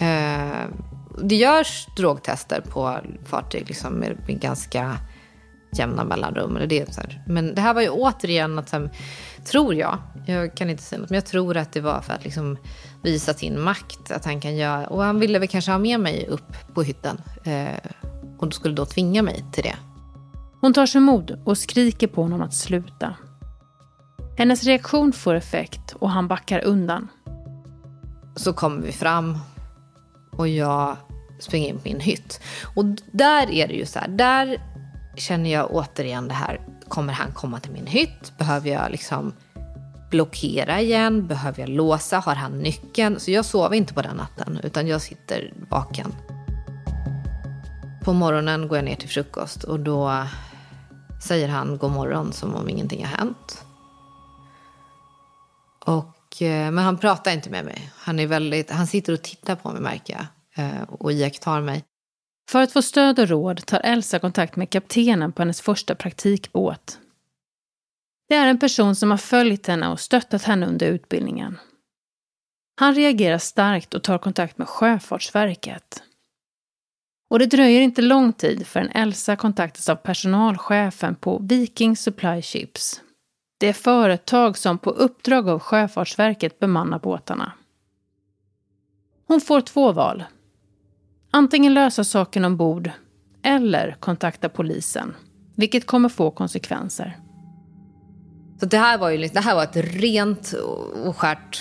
Eh, 0.00 0.66
det 1.22 1.36
görs 1.36 1.86
drogtester 1.96 2.60
på 2.60 2.98
fartyg 3.24 3.68
liksom 3.68 3.92
med, 3.92 4.40
ganska 4.40 4.96
jämna 5.72 6.04
mellanrum. 6.04 6.58
Det 6.68 6.94
så 6.94 7.00
här. 7.00 7.22
Men 7.26 7.54
det 7.54 7.60
här 7.60 7.74
var 7.74 7.82
ju 7.82 7.88
återigen 7.88 8.58
att, 8.58 8.74
tror 9.50 9.74
jag, 9.74 9.98
jag 10.26 10.56
kan 10.56 10.70
inte 10.70 10.82
säga 10.82 11.00
något, 11.00 11.10
men 11.10 11.14
jag 11.14 11.26
tror 11.26 11.56
att 11.56 11.72
det 11.72 11.80
var 11.80 12.00
för 12.00 12.12
att 12.12 12.24
liksom 12.24 12.58
visa 13.02 13.34
sin 13.34 13.60
makt. 13.60 14.10
Att 14.10 14.24
han 14.24 14.40
kan 14.40 14.56
göra, 14.56 14.86
och 14.86 15.02
han 15.02 15.20
ville 15.20 15.38
väl 15.38 15.48
kanske 15.48 15.70
ha 15.70 15.78
med 15.78 16.00
mig 16.00 16.26
upp 16.26 16.74
på 16.74 16.82
hytten. 16.82 17.20
Eh, 17.44 17.90
och 18.38 18.54
skulle 18.54 18.74
då 18.74 18.86
tvinga 18.86 19.22
mig 19.22 19.44
till 19.52 19.62
det. 19.64 19.76
Hon 20.60 20.72
tar 20.72 20.86
sig 20.86 21.00
mod 21.00 21.42
och 21.44 21.58
skriker 21.58 22.06
på 22.06 22.22
honom 22.22 22.42
att 22.42 22.54
sluta. 22.54 23.14
Hennes 24.38 24.64
reaktion 24.64 25.12
får 25.12 25.34
effekt 25.34 25.92
och 25.92 26.10
han 26.10 26.28
backar 26.28 26.64
undan. 26.64 27.08
Så 28.36 28.52
kommer 28.52 28.82
vi 28.82 28.92
fram 28.92 29.38
och 30.32 30.48
jag 30.48 30.96
springer 31.38 31.68
in 31.68 31.76
på 31.76 31.82
min 31.84 32.00
hytt. 32.00 32.40
Och 32.76 32.84
där 33.12 33.50
är 33.50 33.68
det 33.68 33.74
ju 33.74 33.86
så 33.86 33.98
här, 33.98 34.08
där 34.08 34.62
känner 35.16 35.50
jag 35.50 35.70
återigen 35.70 36.28
det 36.28 36.34
här, 36.34 36.60
kommer 36.88 37.12
han 37.12 37.32
komma 37.32 37.60
till 37.60 37.72
min 37.72 37.86
hytt? 37.86 38.38
Behöver 38.38 38.70
jag 38.70 38.90
liksom 38.90 39.32
blockera 40.10 40.80
igen? 40.80 41.26
Behöver 41.26 41.60
jag 41.60 41.68
låsa? 41.68 42.18
Har 42.18 42.34
han 42.34 42.58
nyckeln? 42.58 43.20
Så 43.20 43.30
jag 43.30 43.44
sover 43.44 43.76
inte 43.76 43.94
på 43.94 44.02
den 44.02 44.16
natten, 44.16 44.60
utan 44.62 44.86
jag 44.86 45.02
sitter 45.02 45.52
vaken. 45.70 46.14
På 48.04 48.12
morgonen 48.12 48.68
går 48.68 48.78
jag 48.78 48.84
ner 48.84 48.96
till 48.96 49.08
frukost 49.08 49.64
och 49.64 49.80
då 49.80 50.26
säger 51.22 51.48
han 51.48 51.78
god 51.78 51.90
morgon 51.90 52.32
som 52.32 52.54
om 52.54 52.68
ingenting 52.68 53.04
har 53.04 53.16
hänt. 53.16 53.64
Och, 55.84 56.42
eh, 56.42 56.70
men 56.70 56.78
han 56.78 56.98
pratar 56.98 57.30
inte 57.30 57.50
med 57.50 57.64
mig. 57.64 57.90
Han, 57.96 58.18
är 58.18 58.26
väldigt, 58.26 58.70
han 58.70 58.86
sitter 58.86 59.12
och 59.12 59.22
tittar 59.22 59.56
på 59.56 59.72
mig 59.72 59.82
märker 59.82 60.14
jag 60.14 60.64
eh, 60.64 60.82
och 60.88 61.12
iakttar 61.12 61.60
mig. 61.60 61.84
För 62.48 62.62
att 62.62 62.72
få 62.72 62.82
stöd 62.82 63.18
och 63.18 63.28
råd 63.28 63.66
tar 63.66 63.80
Elsa 63.84 64.18
kontakt 64.18 64.56
med 64.56 64.70
kaptenen 64.70 65.32
på 65.32 65.42
hennes 65.42 65.60
första 65.60 65.94
praktikbåt. 65.94 66.98
Det 68.28 68.34
är 68.34 68.46
en 68.46 68.58
person 68.58 68.94
som 68.94 69.10
har 69.10 69.18
följt 69.18 69.66
henne 69.66 69.88
och 69.88 70.00
stöttat 70.00 70.42
henne 70.42 70.66
under 70.66 70.86
utbildningen. 70.86 71.58
Han 72.76 72.94
reagerar 72.94 73.38
starkt 73.38 73.94
och 73.94 74.02
tar 74.02 74.18
kontakt 74.18 74.58
med 74.58 74.68
Sjöfartsverket. 74.68 76.02
Och 77.30 77.38
det 77.38 77.46
dröjer 77.46 77.80
inte 77.80 78.02
lång 78.02 78.32
tid 78.32 78.66
förrän 78.66 78.90
Elsa 78.90 79.36
kontaktas 79.36 79.88
av 79.88 79.96
personalchefen 79.96 81.14
på 81.14 81.38
Viking 81.38 81.96
Supply 81.96 82.42
Ships. 82.42 83.02
Det 83.58 83.68
är 83.68 83.72
företag 83.72 84.58
som 84.58 84.78
på 84.78 84.90
uppdrag 84.90 85.48
av 85.48 85.58
Sjöfartsverket 85.58 86.58
bemannar 86.58 86.98
båtarna. 86.98 87.52
Hon 89.26 89.40
får 89.40 89.60
två 89.60 89.92
val. 89.92 90.24
Antingen 91.30 91.74
lösa 91.74 92.04
saken 92.04 92.44
ombord 92.44 92.90
eller 93.42 93.96
kontakta 94.00 94.48
polisen, 94.48 95.14
vilket 95.56 95.86
kommer 95.86 96.08
få 96.08 96.30
konsekvenser. 96.30 97.16
Så 98.60 98.66
det 98.66 98.78
här 98.78 98.98
var 98.98 99.10
ju 99.10 99.28
det 99.28 99.40
här 99.40 99.54
var 99.54 99.62
ett 99.62 99.76
rent 99.76 100.54
och 101.04 101.16
skärt 101.16 101.60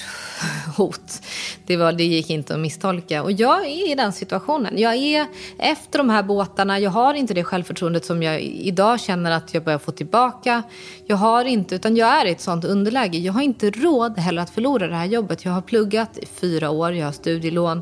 hot. 0.77 1.21
Det, 1.65 1.77
var, 1.77 1.91
det 1.91 2.03
gick 2.03 2.29
inte 2.29 2.53
att 2.53 2.59
misstolka. 2.59 3.23
Och 3.23 3.31
jag 3.31 3.65
är 3.65 3.91
i 3.91 3.95
den 3.95 4.13
situationen. 4.13 4.77
Jag 4.77 4.95
är 4.95 5.25
efter 5.57 5.97
de 5.97 6.09
här 6.09 6.23
båtarna. 6.23 6.79
Jag 6.79 6.91
har 6.91 7.13
inte 7.13 7.33
det 7.33 7.43
självförtroendet 7.43 8.05
som 8.05 8.23
jag 8.23 8.41
idag 8.41 8.99
känner 8.99 9.31
att 9.31 9.53
jag 9.53 9.63
börjar 9.63 9.79
få 9.79 9.91
tillbaka. 9.91 10.63
Jag 11.05 11.17
har 11.17 11.45
inte, 11.45 11.75
utan 11.75 11.95
jag 11.95 12.21
är 12.21 12.25
i 12.25 12.31
ett 12.31 12.41
sånt 12.41 12.65
underläge. 12.65 13.17
Jag 13.17 13.33
har 13.33 13.41
inte 13.41 13.69
råd 13.69 14.19
heller 14.19 14.41
att 14.41 14.49
förlora 14.49 14.87
det 14.87 14.95
här 14.95 15.05
jobbet. 15.05 15.45
Jag 15.45 15.51
har 15.51 15.61
pluggat 15.61 16.17
i 16.17 16.25
fyra 16.25 16.69
år, 16.69 16.93
jag 16.93 17.05
har 17.05 17.11
studielån. 17.11 17.81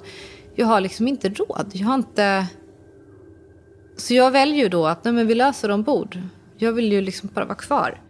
Jag 0.55 0.65
har 0.65 0.81
liksom 0.81 1.07
inte 1.07 1.29
råd. 1.29 1.71
Jag 1.73 1.87
har 1.87 1.95
inte... 1.95 2.47
Så 3.97 4.13
jag 4.13 4.31
väljer 4.31 4.63
ju 4.63 4.69
då 4.69 4.85
att 4.85 5.03
nej, 5.03 5.13
men 5.13 5.27
vi 5.27 5.35
löser 5.35 5.71
ombord. 5.71 6.21
Jag 6.57 6.73
vill 6.73 6.91
ju 6.91 7.01
liksom 7.01 7.29
bara 7.33 7.45
vara 7.45 7.55
kvar. 7.55 8.01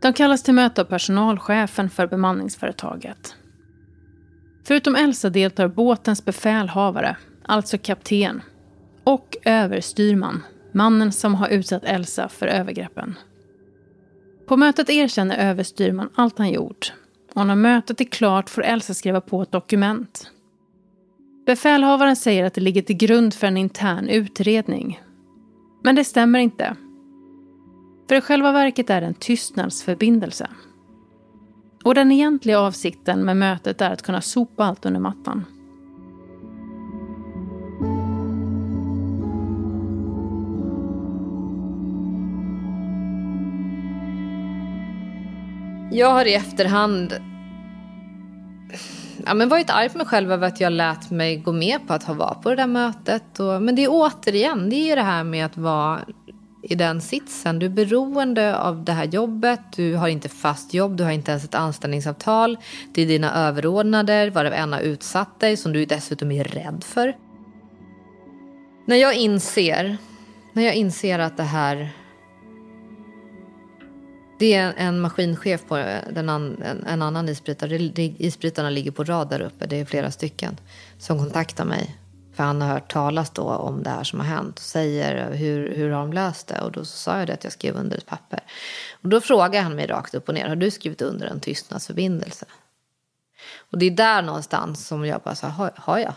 De 0.00 0.12
kallas 0.12 0.42
till 0.42 0.54
möte 0.54 0.80
av 0.80 0.84
personalchefen 0.84 1.90
för 1.90 2.06
bemanningsföretaget. 2.06 3.36
Förutom 4.64 4.96
Elsa 4.96 5.30
deltar 5.30 5.68
båtens 5.68 6.24
befälhavare, 6.24 7.16
alltså 7.44 7.78
kapten, 7.78 8.42
och 9.04 9.36
överstyrman, 9.44 10.42
mannen 10.72 11.12
som 11.12 11.34
har 11.34 11.48
utsatt 11.48 11.84
Elsa 11.84 12.28
för 12.28 12.46
övergreppen. 12.46 13.14
På 14.46 14.56
mötet 14.56 14.90
erkänner 14.90 15.50
överstyrman 15.50 16.08
allt 16.14 16.38
han 16.38 16.50
gjort 16.50 16.92
och 17.34 17.46
när 17.46 17.54
mötet 17.54 18.00
är 18.00 18.04
klart 18.04 18.50
får 18.50 18.64
Elsa 18.64 18.94
skriva 18.94 19.20
på 19.20 19.42
ett 19.42 19.52
dokument. 19.52 20.30
Befälhavaren 21.46 22.16
säger 22.16 22.44
att 22.44 22.54
det 22.54 22.60
ligger 22.60 22.82
till 22.82 22.96
grund 22.96 23.34
för 23.34 23.46
en 23.46 23.56
intern 23.56 24.08
utredning. 24.08 25.00
Men 25.84 25.94
det 25.94 26.04
stämmer 26.04 26.38
inte. 26.38 26.76
För 28.08 28.14
i 28.14 28.20
själva 28.20 28.52
verket 28.52 28.90
är 28.90 29.00
det 29.00 29.06
en 29.06 29.14
tystnadsförbindelse. 29.14 30.48
Och 31.84 31.94
den 31.94 32.12
egentliga 32.12 32.60
avsikten 32.60 33.24
med 33.24 33.36
mötet 33.36 33.80
är 33.80 33.90
att 33.90 34.02
kunna 34.02 34.20
sopa 34.20 34.64
allt 34.64 34.86
under 34.86 35.00
mattan. 35.00 35.44
Jag 45.92 46.10
har 46.12 46.24
i 46.24 46.34
efterhand 46.34 47.14
ja, 49.26 49.34
men 49.34 49.48
varit 49.48 49.70
arg 49.70 49.88
på 49.88 49.98
mig 49.98 50.06
själv 50.06 50.32
över 50.32 50.46
att 50.46 50.60
jag 50.60 50.72
lät 50.72 51.10
mig 51.10 51.36
gå 51.36 51.52
med 51.52 51.86
på 51.86 51.94
att 51.94 52.02
ha 52.02 52.14
vara 52.14 52.34
på 52.34 52.50
det 52.50 52.56
där 52.56 52.66
mötet. 52.66 53.40
Och, 53.40 53.62
men 53.62 53.74
det 53.74 53.84
är 53.84 53.88
återigen, 53.90 54.70
det 54.70 54.76
är 54.76 54.86
ju 54.86 54.94
det 54.94 55.02
här 55.02 55.24
med 55.24 55.46
att 55.46 55.56
vara 55.56 56.00
i 56.62 56.74
den 56.74 57.00
sitsen. 57.00 57.58
Du 57.58 57.66
är 57.66 57.70
beroende 57.70 58.58
av 58.58 58.84
det 58.84 58.92
här 58.92 59.04
jobbet, 59.04 59.60
du 59.76 59.94
har 59.94 60.08
inte 60.08 60.28
fast 60.28 60.74
jobb, 60.74 60.96
du 60.96 61.04
har 61.04 61.10
inte 61.10 61.30
ens 61.30 61.44
ett 61.44 61.54
anställningsavtal. 61.54 62.58
Det 62.94 63.02
är 63.02 63.06
dina 63.06 63.34
överordnade, 63.34 64.30
varav 64.30 64.52
en 64.52 64.72
har 64.72 64.80
utsatt 64.80 65.40
dig, 65.40 65.56
som 65.56 65.72
du 65.72 65.84
dessutom 65.84 66.32
är 66.32 66.44
rädd 66.44 66.84
för. 66.84 67.16
När 68.86 68.96
jag 68.96 69.14
inser, 69.14 69.96
när 70.52 70.62
jag 70.62 70.74
inser 70.74 71.18
att 71.18 71.36
det 71.36 71.42
här 71.42 71.90
det 74.38 74.54
är 74.54 74.74
en 74.76 75.00
maskinchef 75.00 75.66
på 75.68 75.76
den 76.10 76.28
an, 76.28 76.62
en, 76.62 76.86
en, 76.86 77.02
annan 77.02 77.28
isbrytare. 77.28 77.76
Isbrytarna 78.18 78.70
ligger 78.70 78.90
på 78.90 79.04
rad 79.04 79.28
där 79.28 79.40
uppe, 79.40 79.66
det 79.66 79.80
är 79.80 79.84
flera 79.84 80.10
stycken, 80.10 80.56
som 80.98 81.18
kontaktar 81.18 81.64
mig 81.64 81.96
för 82.36 82.44
han 82.44 82.60
har 82.60 82.68
hört 82.68 82.92
talas 82.92 83.30
då 83.30 83.42
om 83.42 83.82
det 83.82 83.90
här 83.90 84.04
som 84.04 84.20
har 84.20 84.26
hänt 84.26 84.58
och 84.58 84.64
säger 84.64 85.32
hur, 85.32 85.74
hur 85.74 85.90
har 85.90 86.00
de 86.00 86.12
löst 86.12 86.46
det? 86.46 86.60
Och 86.60 86.72
då 86.72 86.84
sa 86.84 87.18
jag 87.18 87.26
det 87.26 87.32
att 87.32 87.44
jag 87.44 87.52
skrev 87.52 87.76
under 87.76 87.96
ett 87.96 88.06
papper. 88.06 88.40
Och 89.02 89.08
då 89.08 89.20
frågar 89.20 89.62
han 89.62 89.76
mig 89.76 89.86
rakt 89.86 90.14
upp 90.14 90.28
och 90.28 90.34
ner, 90.34 90.48
har 90.48 90.56
du 90.56 90.70
skrivit 90.70 91.02
under 91.02 91.26
en 91.26 91.40
tystnadsförbindelse? 91.40 92.46
Och 93.70 93.78
det 93.78 93.86
är 93.86 93.90
där 93.90 94.22
någonstans 94.22 94.86
som 94.86 95.06
jag 95.06 95.20
bara 95.20 95.34
sa, 95.34 95.46
har, 95.46 95.72
har 95.76 95.98
jag? 95.98 96.14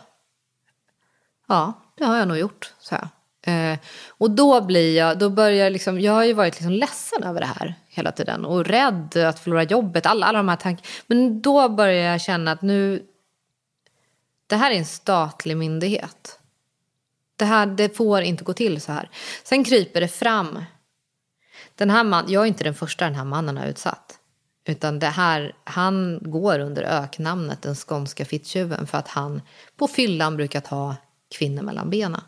Ja, 1.47 1.73
det 1.97 2.05
har 2.05 2.17
jag 2.17 2.27
nog 2.27 2.38
gjort, 2.38 2.73
sa 2.79 2.95
jag. 2.95 3.10
Eh, 3.41 3.79
och 4.08 4.32
då 4.32 4.62
blir 4.62 4.97
jag, 4.97 5.19
då 5.19 5.29
börjar 5.29 5.63
jag 5.63 5.73
liksom, 5.73 6.01
jag 6.01 6.13
har 6.13 6.23
ju 6.23 6.34
varit 6.34 6.53
liksom 6.53 6.71
ledsen 6.71 7.23
över 7.23 7.39
det 7.39 7.53
här 7.60 7.75
hela 7.99 8.12
tiden 8.12 8.45
och 8.45 8.65
rädd 8.65 9.17
att 9.17 9.39
förlora 9.39 9.63
jobbet, 9.63 10.05
alla, 10.05 10.25
alla 10.25 10.38
de 10.38 10.49
här 10.49 10.55
tankarna. 10.55 10.88
Men 11.07 11.41
då 11.41 11.69
börjar 11.69 12.12
jag 12.12 12.21
känna 12.21 12.51
att 12.51 12.62
nu, 12.62 13.03
det 14.47 14.55
här 14.55 14.71
är 14.71 14.75
en 14.75 14.85
statlig 14.85 15.57
myndighet. 15.57 16.39
Det 17.35 17.45
här, 17.45 17.65
det 17.65 17.97
får 17.97 18.21
inte 18.21 18.43
gå 18.43 18.53
till 18.53 18.81
så 18.81 18.91
här. 18.91 19.09
Sen 19.43 19.63
kryper 19.63 20.01
det 20.01 20.07
fram. 20.07 20.63
Den 21.75 21.89
här 21.89 22.03
man, 22.03 22.25
jag 22.27 22.43
är 22.43 22.47
inte 22.47 22.63
den 22.63 22.75
första 22.75 23.05
den 23.05 23.15
här 23.15 23.25
mannen 23.25 23.57
har 23.57 23.65
utsatt. 23.65 24.19
Utan 24.65 24.99
det 24.99 25.07
här, 25.07 25.55
han 25.63 26.19
går 26.21 26.59
under 26.59 26.83
öknamnet 26.83 27.62
den 27.62 27.75
skånska 27.75 28.25
fittjuven 28.25 28.88
för 28.88 28.97
att 28.97 29.07
han 29.07 29.41
på 29.77 29.88
fyllan 29.88 30.38
brukar 30.38 30.62
ta 30.62 30.95
kvinnor 31.38 31.62
mellan 31.62 31.89
benen. 31.89 32.21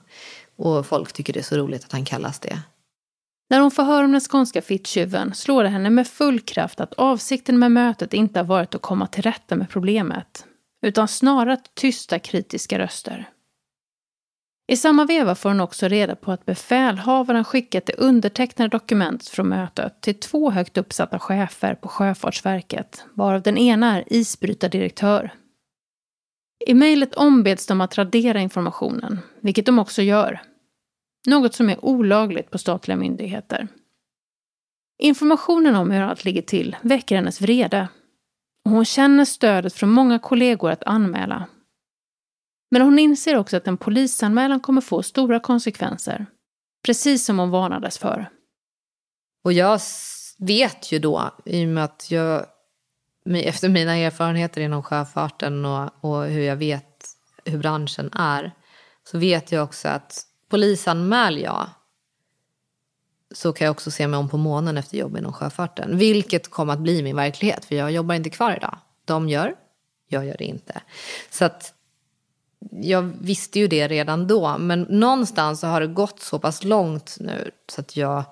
Och 0.55 0.85
folk 0.85 1.13
tycker 1.13 1.33
det 1.33 1.39
är 1.39 1.43
så 1.43 1.57
roligt 1.57 1.83
att 1.83 1.91
han 1.91 2.05
kallas 2.05 2.39
det. 2.39 2.61
När 3.51 3.59
hon 3.59 3.71
får 3.71 3.83
höra 3.83 4.05
om 4.05 4.11
den 4.11 4.21
skånska 4.21 4.61
fittjuven 4.61 5.33
slår 5.33 5.63
det 5.63 5.69
henne 5.69 5.89
med 5.89 6.07
full 6.07 6.39
kraft 6.39 6.79
att 6.79 6.93
avsikten 6.93 7.59
med 7.59 7.71
mötet 7.71 8.13
inte 8.13 8.39
har 8.39 8.45
varit 8.45 8.75
att 8.75 8.81
komma 8.81 9.07
till 9.07 9.23
rätta 9.23 9.55
med 9.55 9.69
problemet, 9.69 10.45
utan 10.85 11.07
snarare 11.07 11.53
att 11.53 11.75
tysta 11.75 12.19
kritiska 12.19 12.79
röster. 12.79 13.29
I 14.71 14.77
samma 14.77 15.05
veva 15.05 15.35
får 15.35 15.49
hon 15.49 15.59
också 15.59 15.87
reda 15.87 16.15
på 16.15 16.31
att 16.31 16.45
befälhavaren 16.45 17.43
skickat 17.43 17.85
det 17.85 17.93
undertecknade 17.93 18.69
dokumentet 18.69 19.27
från 19.27 19.49
mötet 19.49 20.01
till 20.01 20.19
två 20.19 20.51
högt 20.51 20.77
uppsatta 20.77 21.19
chefer 21.19 21.75
på 21.75 21.87
Sjöfartsverket, 21.87 23.05
varav 23.13 23.41
den 23.41 23.57
ena 23.57 23.97
är 23.97 24.13
isbrytardirektör. 24.13 25.33
I 26.67 26.73
mejlet 26.73 27.15
ombeds 27.15 27.67
de 27.67 27.81
att 27.81 27.97
radera 27.97 28.39
informationen, 28.39 29.19
vilket 29.41 29.65
de 29.65 29.79
också 29.79 30.01
gör. 30.01 30.41
Något 31.27 31.55
som 31.55 31.69
är 31.69 31.85
olagligt 31.85 32.51
på 32.51 32.57
statliga 32.57 32.97
myndigheter. 32.97 33.67
Informationen 34.99 35.75
om 35.75 35.91
hur 35.91 36.01
allt 36.01 36.25
ligger 36.25 36.41
till 36.41 36.75
väcker 36.81 37.15
hennes 37.15 37.41
vrede. 37.41 37.87
Och 38.65 38.71
hon 38.71 38.85
känner 38.85 39.25
stödet 39.25 39.73
från 39.73 39.89
många 39.89 40.19
kollegor 40.19 40.71
att 40.71 40.83
anmäla 40.83 41.47
men 42.71 42.81
hon 42.81 42.99
inser 42.99 43.37
också 43.37 43.57
att 43.57 43.67
en 43.67 43.77
polisanmälan 43.77 44.59
kommer 44.59 44.81
få 44.81 45.03
stora 45.03 45.39
konsekvenser. 45.39 46.25
Precis 46.85 47.25
som 47.25 47.39
hon 47.39 47.49
varnades 47.49 47.97
för. 47.97 48.29
Och 49.43 49.53
jag 49.53 49.79
vet 50.39 50.91
ju 50.91 50.99
då, 50.99 51.31
i 51.45 51.65
och 51.65 51.69
med 51.69 51.83
att 51.83 52.11
jag 52.11 52.45
efter 53.25 53.69
mina 53.69 53.95
erfarenheter 53.95 54.61
inom 54.61 54.83
sjöfarten 54.83 55.65
och, 55.65 55.89
och 56.01 56.23
hur 56.23 56.41
jag 56.41 56.55
vet 56.55 57.05
hur 57.45 57.57
branschen 57.57 58.09
är 58.13 58.51
så 59.03 59.17
vet 59.17 59.51
jag 59.51 59.63
också 59.63 59.87
att 59.87 60.23
polisanmäl 60.51 61.37
jag 61.37 61.69
så 63.31 63.53
kan 63.53 63.65
jag 63.65 63.71
också 63.71 63.91
se 63.91 64.07
mig 64.07 64.17
om 64.17 64.29
på 64.29 64.37
månen 64.37 64.77
efter 64.77 64.97
jobb 64.97 65.17
inom 65.17 65.33
sjöfarten. 65.33 65.97
Vilket 65.97 66.49
kom 66.49 66.69
att 66.69 66.79
bli 66.79 67.03
min 67.03 67.15
verklighet, 67.15 67.65
för 67.65 67.75
jag 67.75 67.91
jobbar 67.91 68.15
inte 68.15 68.29
kvar 68.29 68.55
idag. 68.57 68.77
De 69.05 69.29
gör, 69.29 69.55
jag 70.07 70.25
gör 70.25 70.35
det 70.37 70.45
inte. 70.45 70.81
Så 71.29 71.45
att 71.45 71.73
jag 72.71 73.01
visste 73.01 73.59
ju 73.59 73.67
det 73.67 73.87
redan 73.87 74.27
då, 74.27 74.57
men 74.57 74.81
någonstans 74.81 75.59
så 75.59 75.67
har 75.67 75.81
det 75.81 75.87
gått 75.87 76.19
så 76.19 76.39
pass 76.39 76.63
långt 76.63 77.17
nu 77.19 77.51
så 77.69 77.81
att 77.81 77.97
jag 77.97 78.23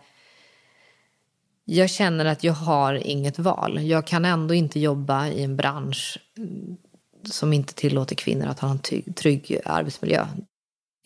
jag 1.66 1.90
känner 1.90 2.26
att 2.26 2.44
jag 2.44 2.54
har 2.54 2.94
inget 2.94 3.40
val. 3.40 3.80
Jag 3.84 4.08
kan 4.08 4.26
ändå 4.26 4.54
inte 4.54 4.80
jobba 4.80 5.28
i 5.28 5.44
en 5.44 5.56
bransch 5.56 6.18
mm, 6.38 6.78
som 7.24 7.54
inte 7.54 7.74
tillåter 7.74 8.16
kvinnor 8.16 8.48
att 8.48 8.60
ha 8.60 8.70
en 8.70 9.14
trygg 9.14 9.60
arbetsmiljö. 9.66 10.28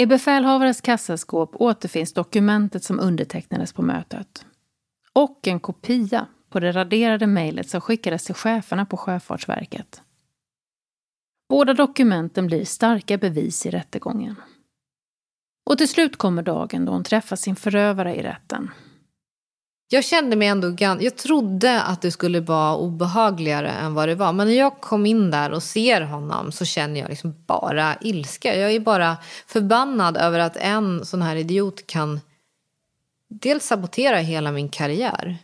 I 0.04 0.06
befälhavarens 0.06 0.82
kassaskåp 0.82 1.56
återfinns 1.56 2.14
dokumentet 2.14 2.84
som 2.84 3.00
undertecknades 3.00 3.74
på 3.74 3.82
mötet. 3.82 4.46
Och 5.14 5.48
en 5.48 5.60
kopia 5.60 6.28
på 6.50 6.60
det 6.60 6.72
raderade 6.72 7.28
mejlet 7.28 7.70
som 7.70 7.82
skickades 7.82 8.26
till 8.26 8.36
cheferna 8.36 8.86
på 8.86 8.98
Sjöfartsverket. 8.98 10.02
Båda 11.50 11.74
dokumenten 11.74 12.48
blir 12.48 12.66
starka 12.66 13.18
bevis 13.18 13.66
i 13.66 13.70
rättegången. 13.70 14.36
Och 15.66 15.78
till 15.78 15.90
slut 15.90 16.18
kommer 16.18 16.44
dagen 16.44 16.86
då 16.86 16.92
hon 16.92 17.04
träffar 17.04 17.36
sin 17.36 17.56
förövare 17.56 18.16
i 18.16 18.24
rätten. 18.24 18.72
Jag 19.94 20.04
kände 20.04 20.36
mig 20.36 20.48
ändå 20.48 20.76
Jag 20.80 21.16
trodde 21.16 21.82
att 21.82 22.02
det 22.02 22.12
skulle 22.12 22.40
vara 22.40 22.76
obehagligare 22.76 23.70
än 23.70 23.94
vad 23.94 24.08
det 24.08 24.16
var. 24.16 24.34
Men 24.34 24.48
när 24.48 24.54
jag 24.54 24.82
kom 24.82 25.06
in 25.06 25.32
där 25.32 25.52
och 25.52 25.64
ser 25.64 26.02
honom 26.02 26.52
så 26.52 26.66
känner 26.66 27.00
jag 27.00 27.10
liksom 27.10 27.44
bara 27.48 27.96
ilska. 28.02 28.56
Jag 28.56 28.72
är 28.72 28.80
bara 28.80 29.18
förbannad 29.48 30.18
över 30.18 30.40
att 30.40 30.58
en 30.58 31.06
sån 31.06 31.22
här 31.22 31.36
idiot 31.36 31.88
kan 31.88 32.20
dels 33.30 33.66
sabotera 33.66 34.18
hela 34.18 34.52
min 34.52 34.70
karriär 34.70 35.38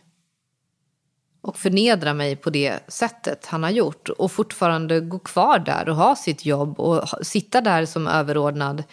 och 1.40 1.56
förnedra 1.56 2.14
mig 2.14 2.36
på 2.36 2.50
det 2.50 2.80
sättet 2.88 3.46
han 3.46 3.62
har 3.62 3.70
gjort 3.70 4.08
och 4.08 4.32
fortfarande 4.32 5.00
gå 5.00 5.18
kvar 5.18 5.58
där 5.58 5.88
och 5.88 5.96
ha 5.96 6.16
sitt 6.16 6.46
jobb 6.46 6.80
och 6.80 7.08
sitta 7.26 7.60
där 7.60 7.86
som 7.86 8.06
överordnad 8.06 8.84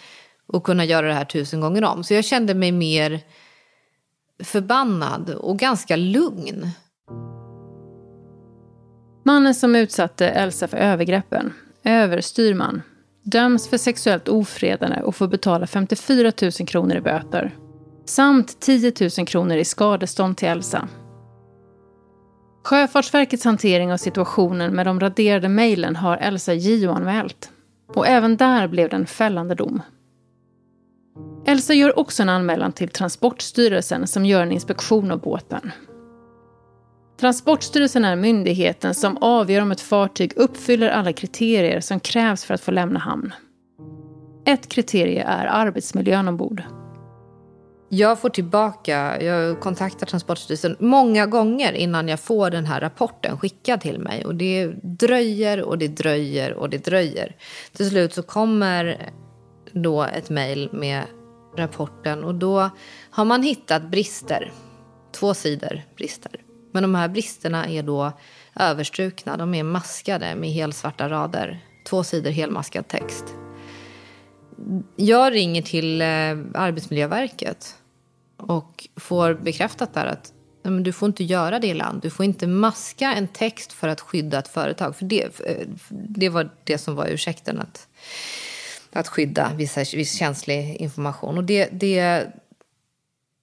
och 0.48 0.64
kunna 0.64 0.86
göra 0.86 1.08
det 1.08 1.14
här 1.14 1.26
tusen 1.26 1.62
gånger 1.62 1.84
om. 1.84 2.04
Så 2.04 2.14
jag 2.14 2.26
kände 2.26 2.54
mig 2.54 2.72
mer 2.72 3.22
förbannad 4.44 5.30
och 5.30 5.60
ganska 5.60 5.96
lugn. 5.96 6.70
Mannen 9.26 9.56
som 9.56 9.76
utsatte 9.76 10.30
Elsa 10.30 10.68
för 10.68 10.78
övergreppen, 10.78 11.54
överstyrman, 11.84 12.82
döms 13.24 13.68
för 13.68 13.78
sexuellt 13.78 14.28
ofredande 14.28 15.02
och 15.02 15.16
får 15.16 15.28
betala 15.28 15.68
54 15.68 16.32
000 16.42 16.52
kronor 16.52 16.96
i 16.96 17.02
böter. 17.02 17.56
Samt 18.06 18.60
10 18.60 18.94
000 19.18 19.28
kronor 19.28 19.58
i 19.58 19.66
skadestånd 19.66 20.38
till 20.38 20.48
Elsa 20.48 20.88
Sjöfartsverkets 22.68 23.46
hantering 23.46 23.94
av 23.94 23.98
situationen 23.98 24.76
med 24.76 24.86
de 24.86 25.00
raderade 25.00 25.50
mejlen 25.50 25.96
har 25.96 26.18
Elsa 26.18 26.54
JO-anmält. 26.54 27.50
Och 27.96 28.08
även 28.08 28.38
där 28.38 28.68
blev 28.68 28.90
det 28.90 28.96
en 28.96 29.06
fällande 29.06 29.56
dom. 29.56 29.82
Elsa 31.46 31.74
gör 31.74 32.00
också 32.00 32.24
en 32.24 32.30
anmälan 32.30 32.72
till 32.72 32.90
Transportstyrelsen 32.90 34.08
som 34.08 34.26
gör 34.26 34.42
en 34.42 34.52
inspektion 34.52 35.12
av 35.12 35.20
båten. 35.20 35.72
Transportstyrelsen 37.20 38.06
är 38.06 38.16
myndigheten 38.16 38.96
som 38.96 39.18
avgör 39.18 39.62
om 39.62 39.72
ett 39.72 39.82
fartyg 39.82 40.34
uppfyller 40.36 40.90
alla 40.90 41.14
kriterier 41.14 41.80
som 41.80 42.00
krävs 42.00 42.46
för 42.46 42.54
att 42.54 42.62
få 42.62 42.72
lämna 42.72 43.00
hamn. 43.00 43.34
Ett 44.46 44.70
kriterie 44.70 45.24
är 45.24 45.46
arbetsmiljön 45.46 46.28
ombord. 46.28 46.64
Jag 47.90 48.20
får 48.20 48.30
tillbaka, 48.30 49.22
jag 49.22 49.60
kontaktar 49.60 50.08
Transportstyrelsen 50.08 50.76
många 50.80 51.26
gånger 51.26 51.74
innan 51.74 52.08
jag 52.08 52.20
får 52.20 52.50
den 52.50 52.66
här 52.66 52.82
rapporten 52.82 53.40
skickad 53.40 53.82
till 53.82 54.00
mig. 54.00 54.26
Och 54.26 54.36
det 54.36 54.68
dröjer 54.84 55.62
och 55.62 55.78
det 55.78 55.88
dröjer 55.88 56.54
och 56.54 56.70
det 56.70 56.86
dröjer. 56.86 57.36
Till 57.74 57.90
slut 57.90 58.14
så 58.14 58.24
kommer 58.24 59.12
då 59.72 60.04
ett 60.04 60.30
mejl 60.30 60.70
med 60.74 61.04
rapporten 61.58 62.24
och 62.24 62.36
då 62.36 62.70
har 63.10 63.26
man 63.26 63.44
hittat 63.44 63.84
brister. 63.92 64.52
Två 65.12 65.34
sidor 65.34 65.82
brister. 65.96 66.32
Men 66.72 66.84
de 66.84 66.96
här 66.96 67.08
bristerna 67.08 67.68
är 67.68 67.84
då 67.84 68.12
överstrukna. 68.56 69.38
De 69.38 69.54
är 69.54 69.64
maskade 69.64 70.36
med 70.36 70.50
helsvarta 70.50 71.10
rader. 71.10 71.60
Två 71.90 72.04
sidor 72.04 72.32
helmaskad 72.32 72.88
text. 72.88 73.26
Jag 74.96 75.34
ringer 75.34 75.62
till 75.62 76.02
eh, 76.02 76.08
Arbetsmiljöverket 76.62 77.76
och 78.38 78.88
får 78.96 79.34
bekräftat 79.34 79.94
där 79.94 80.06
att 80.06 80.34
men 80.64 80.84
du 80.84 80.92
får 80.92 81.08
inte 81.08 81.24
göra 81.24 81.60
det 81.60 81.68
i 81.68 81.74
land. 81.74 82.02
Du 82.02 82.10
får 82.10 82.26
inte 82.26 82.48
maska 82.48 83.14
en 83.14 83.28
text 83.28 83.74
för 83.74 83.88
att 83.88 84.02
skydda 84.02 84.40
ett 84.40 84.48
företag. 84.48 84.96
För 84.96 85.06
det, 85.06 85.40
eh, 85.40 85.68
det 85.90 86.30
var 86.30 86.50
det 86.64 86.78
som 86.78 86.96
var 86.96 87.08
ursäkten, 87.08 87.60
att, 87.60 87.88
att 88.98 89.08
skydda 89.08 89.52
vissa, 89.56 89.80
viss 89.80 90.14
känslig 90.14 90.76
information. 90.76 91.38
Och 91.38 91.44
det, 91.44 91.70
det, 91.72 92.28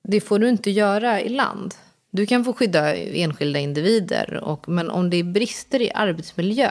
det 0.08 0.20
får 0.20 0.38
du 0.38 0.48
inte 0.48 0.70
göra 0.70 1.20
i 1.20 1.28
land. 1.28 1.74
Du 2.10 2.26
kan 2.26 2.44
få 2.44 2.52
skydda 2.52 2.96
enskilda 2.96 3.58
individer, 3.58 4.40
och, 4.44 4.68
men 4.68 4.90
om 4.90 5.10
det 5.10 5.16
är 5.16 5.24
brister 5.24 5.82
i 5.82 5.90
arbetsmiljö 5.94 6.70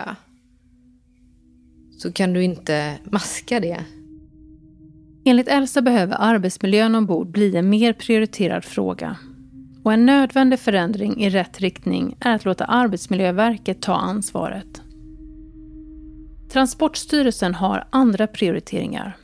så 1.98 2.12
kan 2.12 2.34
du 2.34 2.44
inte 2.44 2.98
maska 3.04 3.60
det. 3.60 3.86
Enligt 5.26 5.48
Elsa 5.48 5.82
behöver 5.82 6.16
arbetsmiljön 6.20 6.96
ombord 6.96 7.28
bli 7.28 7.56
en 7.56 7.70
mer 7.70 7.94
prioriterad 7.94 8.66
fråga. 8.66 9.18
Och 9.84 9.94
en 9.94 10.06
nödvändig 10.06 10.60
förändring 10.60 11.24
i 11.24 11.30
rätt 11.30 11.60
riktning 11.60 12.16
är 12.20 12.36
att 12.36 12.46
låta 12.46 12.66
Arbetsmiljöverket 12.66 13.82
ta 13.82 13.96
ansvaret. 13.96 14.82
Transportstyrelsen 16.54 17.56
har 17.56 17.88
andra 17.90 18.28
prioriteringar. 18.28 19.18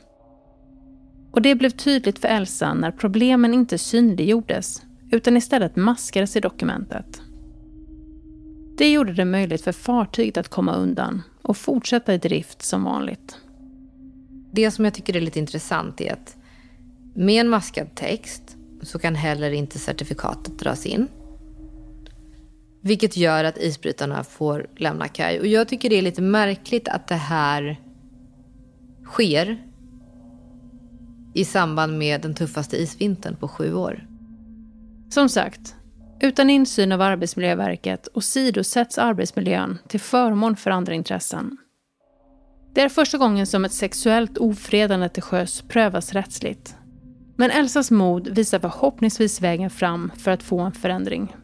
Och 1.32 1.42
det 1.42 1.54
blev 1.54 1.70
tydligt 1.70 2.18
för 2.18 2.28
Elsa 2.28 2.74
när 2.74 2.90
problemen 2.90 3.54
inte 3.54 3.78
synliggjordes 3.78 4.82
utan 5.10 5.36
istället 5.36 5.76
maskades 5.76 6.36
i 6.36 6.40
dokumentet. 6.40 7.22
Det 8.78 8.92
gjorde 8.92 9.12
det 9.12 9.24
möjligt 9.24 9.64
för 9.64 9.72
fartyget 9.72 10.36
att 10.36 10.48
komma 10.48 10.74
undan 10.74 11.22
och 11.42 11.56
fortsätta 11.56 12.14
i 12.14 12.18
drift 12.18 12.62
som 12.62 12.84
vanligt. 12.84 13.36
Det 14.52 14.70
som 14.70 14.84
jag 14.84 14.94
tycker 14.94 15.16
är 15.16 15.20
lite 15.20 15.38
intressant 15.38 16.00
är 16.00 16.12
att 16.12 16.36
Med 17.14 17.40
en 17.40 17.48
maskad 17.48 17.94
text 17.94 18.56
så 18.82 18.98
kan 18.98 19.14
heller 19.14 19.50
inte 19.50 19.78
certifikatet 19.78 20.58
dras 20.58 20.86
in. 20.86 21.08
Vilket 22.82 23.16
gör 23.16 23.44
att 23.44 23.58
isbrytarna 23.58 24.24
får 24.24 24.66
lämna 24.76 25.08
kaj. 25.08 25.40
Och 25.40 25.46
jag 25.46 25.68
tycker 25.68 25.90
det 25.90 25.98
är 25.98 26.02
lite 26.02 26.22
märkligt 26.22 26.88
att 26.88 27.08
det 27.08 27.14
här 27.14 27.80
sker 29.04 29.58
i 31.34 31.44
samband 31.44 31.98
med 31.98 32.20
den 32.20 32.34
tuffaste 32.34 32.76
isvintern 32.76 33.36
på 33.36 33.48
sju 33.48 33.74
år. 33.74 34.06
Som 35.10 35.28
sagt, 35.28 35.74
utan 36.20 36.50
insyn 36.50 36.92
av 36.92 37.00
Arbetsmiljöverket 37.00 38.06
och 38.06 38.24
sidosätts 38.24 38.98
arbetsmiljön 38.98 39.78
till 39.88 40.00
förmån 40.00 40.56
för 40.56 40.70
andra 40.70 40.94
intressen. 40.94 41.56
Det 42.74 42.80
är 42.80 42.88
första 42.88 43.18
gången 43.18 43.46
som 43.46 43.64
ett 43.64 43.72
sexuellt 43.72 44.38
ofredande 44.38 45.08
till 45.08 45.22
sjöss 45.22 45.62
prövas 45.68 46.12
rättsligt. 46.12 46.76
Men 47.36 47.50
Elsas 47.50 47.90
mod 47.90 48.28
visar 48.28 48.58
förhoppningsvis 48.58 49.40
vägen 49.40 49.70
fram 49.70 50.12
för 50.16 50.30
att 50.30 50.42
få 50.42 50.60
en 50.60 50.72
förändring. 50.72 51.36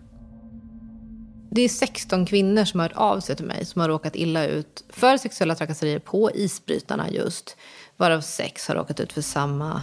Det 1.57 1.63
är 1.63 1.69
16 1.69 2.27
kvinnor 2.27 2.65
som 2.65 2.81
har 2.81 2.89
hört 2.89 2.97
av 2.97 3.21
sig 3.21 3.37
till 3.37 3.45
mig 3.45 3.65
som 3.65 3.81
har 3.81 3.89
råkat 3.89 4.17
illa 4.17 4.47
ut 4.47 4.85
för 4.89 5.17
sexuella 5.17 5.55
trakasserier 5.55 5.99
på 5.99 6.31
isbrytarna 6.35 7.11
just. 7.11 7.57
Varav 7.97 8.21
sex 8.21 8.69
har 8.69 8.75
råkat 8.75 9.01
ut 9.01 9.13
för 9.13 9.23
samma, 9.23 9.83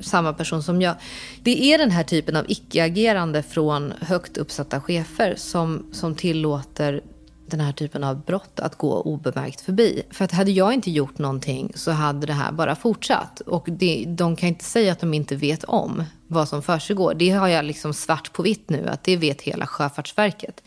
samma 0.00 0.32
person 0.32 0.62
som 0.62 0.82
jag. 0.82 0.94
Det 1.42 1.72
är 1.72 1.78
den 1.78 1.90
här 1.90 2.02
typen 2.04 2.36
av 2.36 2.44
icke-agerande 2.48 3.42
från 3.42 3.92
högt 4.00 4.36
uppsatta 4.36 4.80
chefer 4.80 5.34
som, 5.36 5.86
som 5.92 6.14
tillåter 6.14 7.02
den 7.50 7.60
här 7.60 7.72
typen 7.72 8.04
av 8.04 8.24
brott 8.24 8.60
att 8.60 8.76
gå 8.76 9.00
obemärkt 9.00 9.60
förbi. 9.60 10.02
För 10.10 10.24
att 10.24 10.32
hade 10.32 10.50
jag 10.50 10.74
inte 10.74 10.90
gjort 10.90 11.18
någonting 11.18 11.72
så 11.74 11.90
hade 11.90 12.26
det 12.26 12.32
här 12.32 12.52
bara 12.52 12.76
fortsatt. 12.76 13.40
Och 13.40 13.64
det, 13.68 14.04
de 14.08 14.36
kan 14.36 14.48
inte 14.48 14.64
säga 14.64 14.92
att 14.92 15.00
de 15.00 15.14
inte 15.14 15.36
vet 15.36 15.64
om 15.64 16.04
vad 16.26 16.48
som 16.48 16.62
försiggår. 16.62 17.14
Det 17.14 17.30
har 17.30 17.48
jag 17.48 17.64
liksom 17.64 17.94
svart 17.94 18.32
på 18.32 18.42
vitt 18.42 18.70
nu, 18.70 18.88
att 18.88 19.04
det 19.04 19.16
vet 19.16 19.42
hela 19.42 19.66
Sjöfartsverket. 19.66 20.62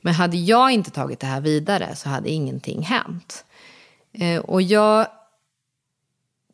Men 0.00 0.14
hade 0.14 0.36
jag 0.36 0.70
inte 0.72 0.90
tagit 0.90 1.20
det 1.20 1.26
här 1.26 1.40
vidare 1.40 1.96
så 1.96 2.08
hade 2.08 2.30
ingenting 2.30 2.82
hänt. 2.82 3.44
Eh, 4.12 4.40
och 4.40 4.62
jag 4.62 5.06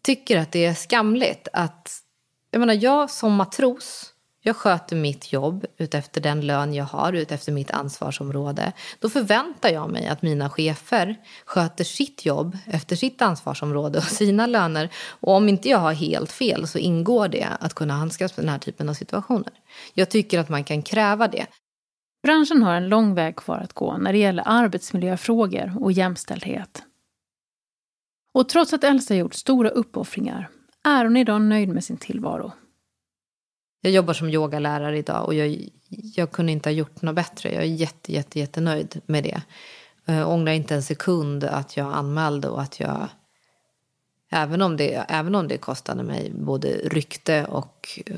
tycker 0.02 0.38
att 0.38 0.52
det 0.52 0.64
är 0.64 0.74
skamligt 0.74 1.48
att... 1.52 2.02
Jag 2.50 2.60
menar, 2.60 2.74
jag 2.74 3.10
som 3.10 3.34
matros 3.34 4.12
jag 4.40 4.56
sköter 4.56 4.96
mitt 4.96 5.32
jobb 5.32 5.66
utefter 5.76 6.20
den 6.20 6.40
lön 6.40 6.74
jag 6.74 6.84
har, 6.84 7.12
utefter 7.12 7.52
mitt 7.52 7.70
ansvarsområde. 7.70 8.72
Då 8.98 9.08
förväntar 9.08 9.68
jag 9.68 9.90
mig 9.90 10.06
att 10.06 10.22
mina 10.22 10.50
chefer 10.50 11.16
sköter 11.44 11.84
sitt 11.84 12.26
jobb 12.26 12.58
efter 12.66 12.96
sitt 12.96 13.22
ansvarsområde 13.22 13.98
och 13.98 14.04
sina 14.04 14.46
löner. 14.46 14.90
Och 15.20 15.32
om 15.32 15.48
inte 15.48 15.68
jag 15.68 15.78
har 15.78 15.92
helt 15.92 16.32
fel 16.32 16.66
så 16.66 16.78
ingår 16.78 17.28
det 17.28 17.48
att 17.60 17.74
kunna 17.74 17.94
handskas 17.94 18.36
med 18.36 18.44
den 18.44 18.52
här 18.52 18.58
typen 18.58 18.88
av 18.88 18.94
situationer. 18.94 19.52
Jag 19.94 20.10
tycker 20.10 20.38
att 20.38 20.48
man 20.48 20.64
kan 20.64 20.82
kräva 20.82 21.28
det. 21.28 21.46
Branschen 22.22 22.62
har 22.62 22.74
en 22.74 22.88
lång 22.88 23.14
väg 23.14 23.36
kvar 23.36 23.58
att 23.58 23.72
gå 23.72 23.96
när 23.96 24.12
det 24.12 24.18
gäller 24.18 24.42
arbetsmiljöfrågor 24.46 25.72
och 25.80 25.92
jämställdhet. 25.92 26.82
Och 28.34 28.48
trots 28.48 28.72
att 28.72 28.84
Elsa 28.84 29.14
gjort 29.14 29.34
stora 29.34 29.68
uppoffringar 29.68 30.48
är 30.84 31.04
hon 31.04 31.16
idag 31.16 31.40
nöjd 31.40 31.68
med 31.68 31.84
sin 31.84 31.96
tillvaro. 31.96 32.52
Jag 33.80 33.92
jobbar 33.92 34.14
som 34.14 34.28
yogalärare 34.28 34.98
idag 34.98 35.26
och 35.26 35.34
jag, 35.34 35.68
jag 35.88 36.30
kunde 36.30 36.52
inte 36.52 36.68
ha 36.68 36.74
gjort 36.74 37.02
något 37.02 37.14
bättre. 37.14 37.52
Jag 37.52 37.62
är 37.62 37.66
jätte, 37.66 38.12
jätte, 38.12 38.38
jättenöjd 38.38 39.00
med 39.06 39.24
det. 39.24 39.42
Jag 40.04 40.28
ångrar 40.28 40.52
inte 40.52 40.74
en 40.74 40.82
sekund 40.82 41.44
att 41.44 41.76
jag 41.76 41.94
anmälde 41.94 42.48
och 42.48 42.62
att 42.62 42.80
jag... 42.80 43.08
Även 44.30 44.62
om 44.62 44.76
det, 44.76 45.04
även 45.08 45.34
om 45.34 45.48
det 45.48 45.58
kostade 45.58 46.02
mig 46.02 46.32
både 46.34 46.68
rykte 46.68 47.44
och 47.44 48.00
eh, 48.06 48.16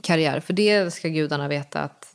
karriär. 0.00 0.40
För 0.40 0.52
det 0.52 0.94
ska 0.94 1.08
gudarna 1.08 1.48
veta 1.48 1.80
att 1.80 2.14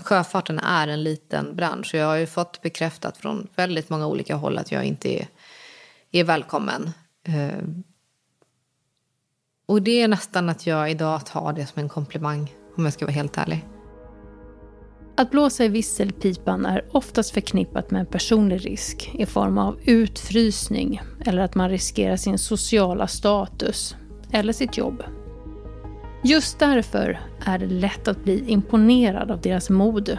sjöfarten 0.00 0.58
är 0.58 0.88
en 0.88 1.02
liten 1.02 1.56
bransch. 1.56 1.94
Jag 1.94 2.06
har 2.06 2.16
ju 2.16 2.26
fått 2.26 2.62
bekräftat 2.62 3.16
från 3.16 3.48
väldigt 3.54 3.90
många 3.90 4.06
olika 4.06 4.34
håll 4.34 4.58
att 4.58 4.72
jag 4.72 4.84
inte 4.84 5.20
är, 5.20 5.28
är 6.10 6.24
välkommen. 6.24 6.90
Eh, 7.22 7.64
och 9.66 9.82
det 9.82 10.02
är 10.02 10.08
nästan 10.08 10.48
att 10.48 10.66
jag 10.66 10.90
idag 10.90 11.26
tar 11.26 11.52
det 11.52 11.66
som 11.66 11.82
en 11.82 11.88
komplimang, 11.88 12.52
om 12.76 12.84
jag 12.84 12.92
ska 12.92 13.04
vara 13.04 13.14
helt 13.14 13.38
ärlig. 13.38 13.64
Att 15.16 15.30
blåsa 15.30 15.64
i 15.64 15.68
visselpipan 15.68 16.66
är 16.66 16.84
oftast 16.92 17.30
förknippat 17.30 17.90
med 17.90 18.00
en 18.00 18.06
personlig 18.06 18.66
risk 18.66 19.10
i 19.14 19.26
form 19.26 19.58
av 19.58 19.78
utfrysning 19.84 21.02
eller 21.26 21.42
att 21.42 21.54
man 21.54 21.70
riskerar 21.70 22.16
sin 22.16 22.38
sociala 22.38 23.06
status 23.06 23.96
eller 24.32 24.52
sitt 24.52 24.76
jobb. 24.76 25.02
Just 26.24 26.58
därför 26.58 27.20
är 27.46 27.58
det 27.58 27.66
lätt 27.66 28.08
att 28.08 28.24
bli 28.24 28.44
imponerad 28.50 29.30
av 29.30 29.40
deras 29.40 29.70
mod. 29.70 30.18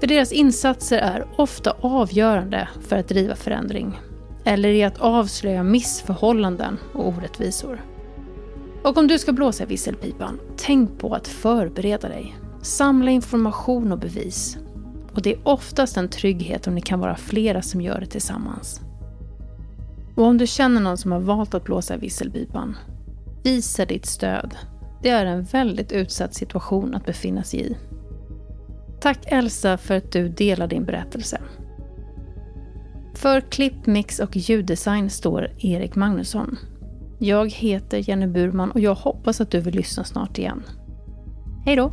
För 0.00 0.06
deras 0.06 0.32
insatser 0.32 0.98
är 0.98 1.26
ofta 1.36 1.76
avgörande 1.80 2.68
för 2.88 2.96
att 2.96 3.08
driva 3.08 3.34
förändring 3.34 4.00
eller 4.44 4.68
i 4.68 4.84
att 4.84 4.98
avslöja 4.98 5.62
missförhållanden 5.62 6.78
och 6.94 7.08
orättvisor. 7.08 7.91
Och 8.84 8.98
om 8.98 9.06
du 9.06 9.18
ska 9.18 9.32
blåsa 9.32 9.64
i 9.64 9.66
visselpipan, 9.66 10.40
tänk 10.56 10.98
på 10.98 11.14
att 11.14 11.28
förbereda 11.28 12.08
dig. 12.08 12.36
Samla 12.62 13.10
information 13.10 13.92
och 13.92 13.98
bevis. 13.98 14.58
Och 15.12 15.22
det 15.22 15.32
är 15.32 15.40
oftast 15.42 15.96
en 15.96 16.08
trygghet 16.08 16.66
om 16.66 16.74
ni 16.74 16.80
kan 16.80 17.00
vara 17.00 17.16
flera 17.16 17.62
som 17.62 17.80
gör 17.80 18.00
det 18.00 18.06
tillsammans. 18.06 18.80
Och 20.14 20.24
om 20.24 20.38
du 20.38 20.46
känner 20.46 20.80
någon 20.80 20.98
som 20.98 21.12
har 21.12 21.20
valt 21.20 21.54
att 21.54 21.64
blåsa 21.64 21.94
i 21.94 21.98
visselpipan, 21.98 22.76
visa 23.44 23.84
ditt 23.84 24.06
stöd. 24.06 24.56
Det 25.02 25.08
är 25.08 25.26
en 25.26 25.44
väldigt 25.44 25.92
utsatt 25.92 26.34
situation 26.34 26.94
att 26.94 27.06
befinna 27.06 27.42
sig 27.42 27.60
i. 27.60 27.76
Tack 29.00 29.18
Elsa 29.26 29.78
för 29.78 29.96
att 29.96 30.12
du 30.12 30.28
delar 30.28 30.66
din 30.66 30.84
berättelse. 30.84 31.40
För 33.14 33.40
klipp, 33.40 33.86
mix 33.86 34.18
och 34.18 34.36
ljuddesign 34.36 35.10
står 35.10 35.50
Erik 35.58 35.94
Magnusson. 35.94 36.58
Jag 37.24 37.52
heter 37.52 38.08
Jenny 38.08 38.26
Burman 38.26 38.70
och 38.70 38.80
jag 38.80 38.94
hoppas 38.94 39.40
att 39.40 39.50
du 39.50 39.60
vill 39.60 39.74
lyssna 39.74 40.04
snart 40.04 40.38
igen. 40.38 40.62
Hej 41.64 41.76
då! 41.76 41.92